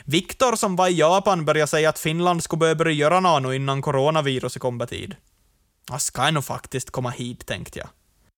Viktor 0.06 0.56
som 0.56 0.76
var 0.76 0.88
i 0.88 0.94
Japan 0.94 1.44
började 1.44 1.66
säga 1.66 1.88
att 1.88 1.98
Finland 1.98 2.42
skulle 2.42 2.58
börja 2.58 2.74
börja 2.74 2.92
göra 2.92 3.20
något 3.20 3.54
innan 3.54 3.82
coronaviruset 3.82 4.62
kom 4.62 4.78
på 4.78 4.86
tid. 4.86 5.16
Jag 5.90 6.00
ska 6.00 6.30
nog 6.30 6.44
faktiskt 6.44 6.90
komma 6.90 7.10
hit, 7.10 7.46
tänkte 7.46 7.78
jag. 7.78 7.88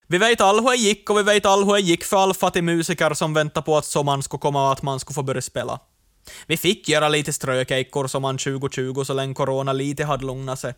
Vi 0.09 0.18
vet 0.18 0.40
all 0.40 0.61
hur 0.61 0.70
det 0.70 0.76
gick 0.76 1.11
och 1.11 1.18
vi 1.18 1.22
vet 1.22 1.46
all 1.46 1.64
hur 1.64 1.72
det 1.72 1.81
gick 1.81 2.05
för 2.05 2.16
all 2.16 2.35
fattig 2.35 2.64
musiker 2.64 3.14
som 3.14 3.35
väntar 3.35 3.62
på 3.62 3.76
att 3.76 3.85
sommaren 3.85 4.22
skulle 4.22 4.40
komma 4.40 4.66
och 4.66 4.72
att 4.72 4.83
man 4.83 5.00
skulle 5.00 5.14
få 5.14 5.22
börja 5.22 5.42
spela. 5.42 5.81
Vi 6.46 6.56
fick 6.56 6.88
göra 6.88 7.08
lite 7.08 7.32
strökejkor 7.32 8.06
sommaren 8.06 8.38
2020 8.38 9.04
så 9.04 9.14
länge 9.14 9.34
corona 9.34 9.72
lite 9.72 10.04
hade 10.04 10.26
lugnat 10.26 10.60
sig. 10.60 10.74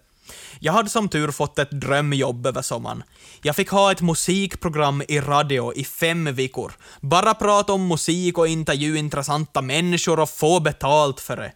Jag 0.61 0.73
hade 0.73 0.91
som 0.91 1.09
tur 1.09 1.31
fått 1.31 1.59
ett 1.59 1.71
drömjobb 1.71 2.47
över 2.47 2.63
sommaren. 2.63 3.03
Jag 3.43 3.57
fick 3.57 3.71
ha 3.71 3.93
ett 3.93 4.01
musikprogram 4.01 5.03
i 5.09 5.21
radio 5.21 5.73
i 5.75 5.85
fem 5.85 6.35
veckor. 6.35 6.73
Bara 7.01 7.35
prata 7.35 7.73
om 7.73 7.89
musik 7.89 8.39
och 8.39 8.49
intervju 8.49 8.99
intressanta 8.99 9.63
människor 9.63 10.21
och 10.21 10.31
få 10.31 10.61
betalt 10.61 11.21
för 11.21 11.37
det. 11.37 11.53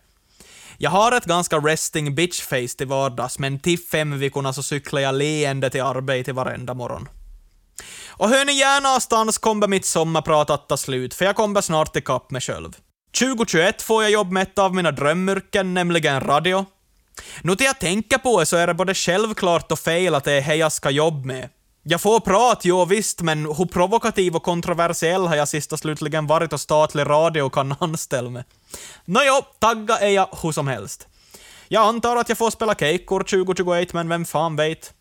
Jag 0.79 0.91
har 0.91 1.13
ett 1.13 1.25
ganska 1.25 1.57
resting 1.57 2.15
bitch-face 2.15 2.77
till 2.77 2.87
vardags, 2.87 3.39
men 3.39 3.59
till 3.59 3.79
fem 3.79 4.19
veckorna 4.19 4.53
så 4.53 4.63
cyklar 4.63 5.01
jag 5.01 5.15
leende 5.15 5.71
till 5.71 5.83
arbetet 5.83 6.35
varenda 6.35 6.75
morgon. 6.75 7.09
Och 8.09 8.29
hör 8.29 8.45
ni 8.45 8.53
gärna 8.53 8.89
någonstans 8.89 9.39
kommer 9.39 9.69
mitt 9.69 9.87
sommarprat 9.87 10.51
att 10.51 10.69
ta 10.69 10.77
slut, 10.77 11.15
för 11.15 11.25
jag 11.25 11.37
kommer 11.37 11.61
snart 11.61 11.97
ikapp 11.97 12.31
mig 12.31 12.41
själv. 12.41 12.77
2021 13.19 13.83
får 13.83 14.03
jag 14.03 14.13
jobb 14.13 14.33
med 14.33 14.43
ett 14.43 14.59
av 14.59 14.75
mina 14.75 14.91
drömyrken, 14.91 15.75
nämligen 15.75 16.21
radio. 16.21 16.67
Nu 17.43 17.57
till 17.57 17.67
jag 17.67 17.79
tänker 17.79 18.19
på 18.19 18.41
det 18.41 18.47
så 18.47 18.57
är 18.57 18.67
det 18.67 18.75
både 18.75 18.95
självklart 18.95 19.73
och 19.73 19.79
fel 19.79 20.15
att 20.15 20.25
det 20.25 20.33
är 20.33 20.49
det 20.49 20.57
jag 20.57 20.73
ska 20.73 20.91
jobba 20.91 21.27
med. 21.27 21.49
Jag 21.85 22.01
får 22.01 22.21
prat, 22.21 22.61
jo 22.65 22.85
visst, 22.85 23.21
men 23.21 23.45
hur 23.45 23.67
provokativ 23.67 24.37
och 24.37 24.43
kontroversiell 24.43 25.27
har 25.27 25.37
jag 25.37 25.49
sista 25.49 25.77
slutligen 25.77 26.27
varit 26.27 26.53
och 26.53 26.61
statlig 26.61 27.07
radio 27.07 27.51
kan 27.51 27.75
anställa 27.81 28.31
mig? 28.31 28.45
Nåjo, 29.05 29.43
tagga 29.59 29.99
är 29.99 30.09
jag 30.09 30.29
hur 30.43 30.53
som 30.53 30.69
helst. 30.69 31.09
Jag 31.69 31.87
antar 31.87 32.17
att 32.17 32.29
jag 32.29 32.39
får 32.39 32.51
spela 32.51 32.75
Keikor 32.75 33.21
2021, 33.21 33.93
men 33.93 34.09
vem 34.09 34.25
fan 34.25 34.57
vet? 34.57 34.93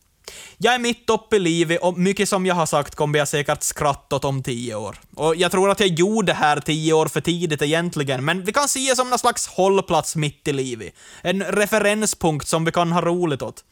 Jag 0.57 0.73
är 0.73 0.79
mitt 0.79 1.09
uppe 1.09 1.35
i 1.35 1.39
livet 1.39 1.81
och 1.81 1.97
mycket 1.97 2.29
som 2.29 2.45
jag 2.45 2.55
har 2.55 2.65
sagt 2.65 2.95
kommer 2.95 3.19
jag 3.19 3.27
säkert 3.27 3.63
skratta 3.63 4.15
åt 4.15 4.25
om 4.25 4.43
tio 4.43 4.75
år. 4.75 4.97
Och 5.15 5.35
jag 5.35 5.51
tror 5.51 5.69
att 5.69 5.79
jag 5.79 5.89
gjorde 5.89 6.27
det 6.27 6.33
här 6.33 6.59
tio 6.59 6.93
år 6.93 7.05
för 7.05 7.21
tidigt 7.21 7.61
egentligen, 7.61 8.25
men 8.25 8.43
vi 8.43 8.53
kan 8.53 8.67
se 8.67 8.89
det 8.89 8.95
som 8.95 9.09
någon 9.09 9.19
slags 9.19 9.47
hållplats 9.47 10.15
mitt 10.15 10.47
i 10.47 10.53
livet. 10.53 10.93
En 11.21 11.43
referenspunkt 11.43 12.47
som 12.47 12.65
vi 12.65 12.71
kan 12.71 12.91
ha 12.91 13.01
roligt 13.01 13.41
åt. 13.41 13.63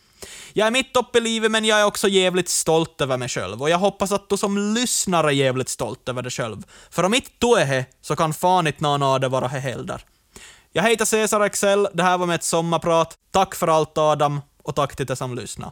Jag 0.54 0.68
är 0.68 0.72
mitt 0.72 0.98
uppe 0.98 1.18
i 1.18 1.22
livet, 1.22 1.52
men 1.52 1.66
jag 1.66 1.80
är 1.80 1.86
också 1.86 2.08
jävligt 2.08 2.50
stolt 2.50 3.02
över 3.02 3.18
mig 3.18 3.30
själv, 3.30 3.62
och 3.62 3.70
jag 3.70 3.78
hoppas 3.78 4.12
att 4.12 4.30
du 4.30 4.38
som 4.38 4.58
lyssnar 4.58 5.24
är 5.24 5.32
jävligt 5.32 5.70
stolt 5.70 6.10
över 6.10 6.22
dig 6.22 6.32
själv. 6.32 6.64
För 6.92 7.04
om 7.04 7.14
inte 7.14 7.30
du 7.40 7.56
är 7.56 7.66
det, 7.66 7.86
så 8.02 8.16
kan 8.16 8.34
fan 8.34 8.68
inte 8.68 8.84
någon 8.84 9.04
av 9.04 9.20
det 9.20 9.28
vara 9.28 9.48
det 9.48 9.60
heller. 9.60 10.02
Jag 10.74 10.84
heter 10.84 11.06
Cesar 11.06 11.40
Axel, 11.40 11.88
det 11.94 12.04
här 12.04 12.18
var 12.18 12.26
mitt 12.26 12.44
sommarprat. 12.44 13.18
Tack 13.32 13.56
för 13.56 13.68
allt 13.68 13.98
Adam, 13.98 14.42
och 14.64 14.76
tack 14.76 14.96
till 14.96 15.06
dig 15.06 15.18
som 15.18 15.36
lyssnar. 15.36 15.72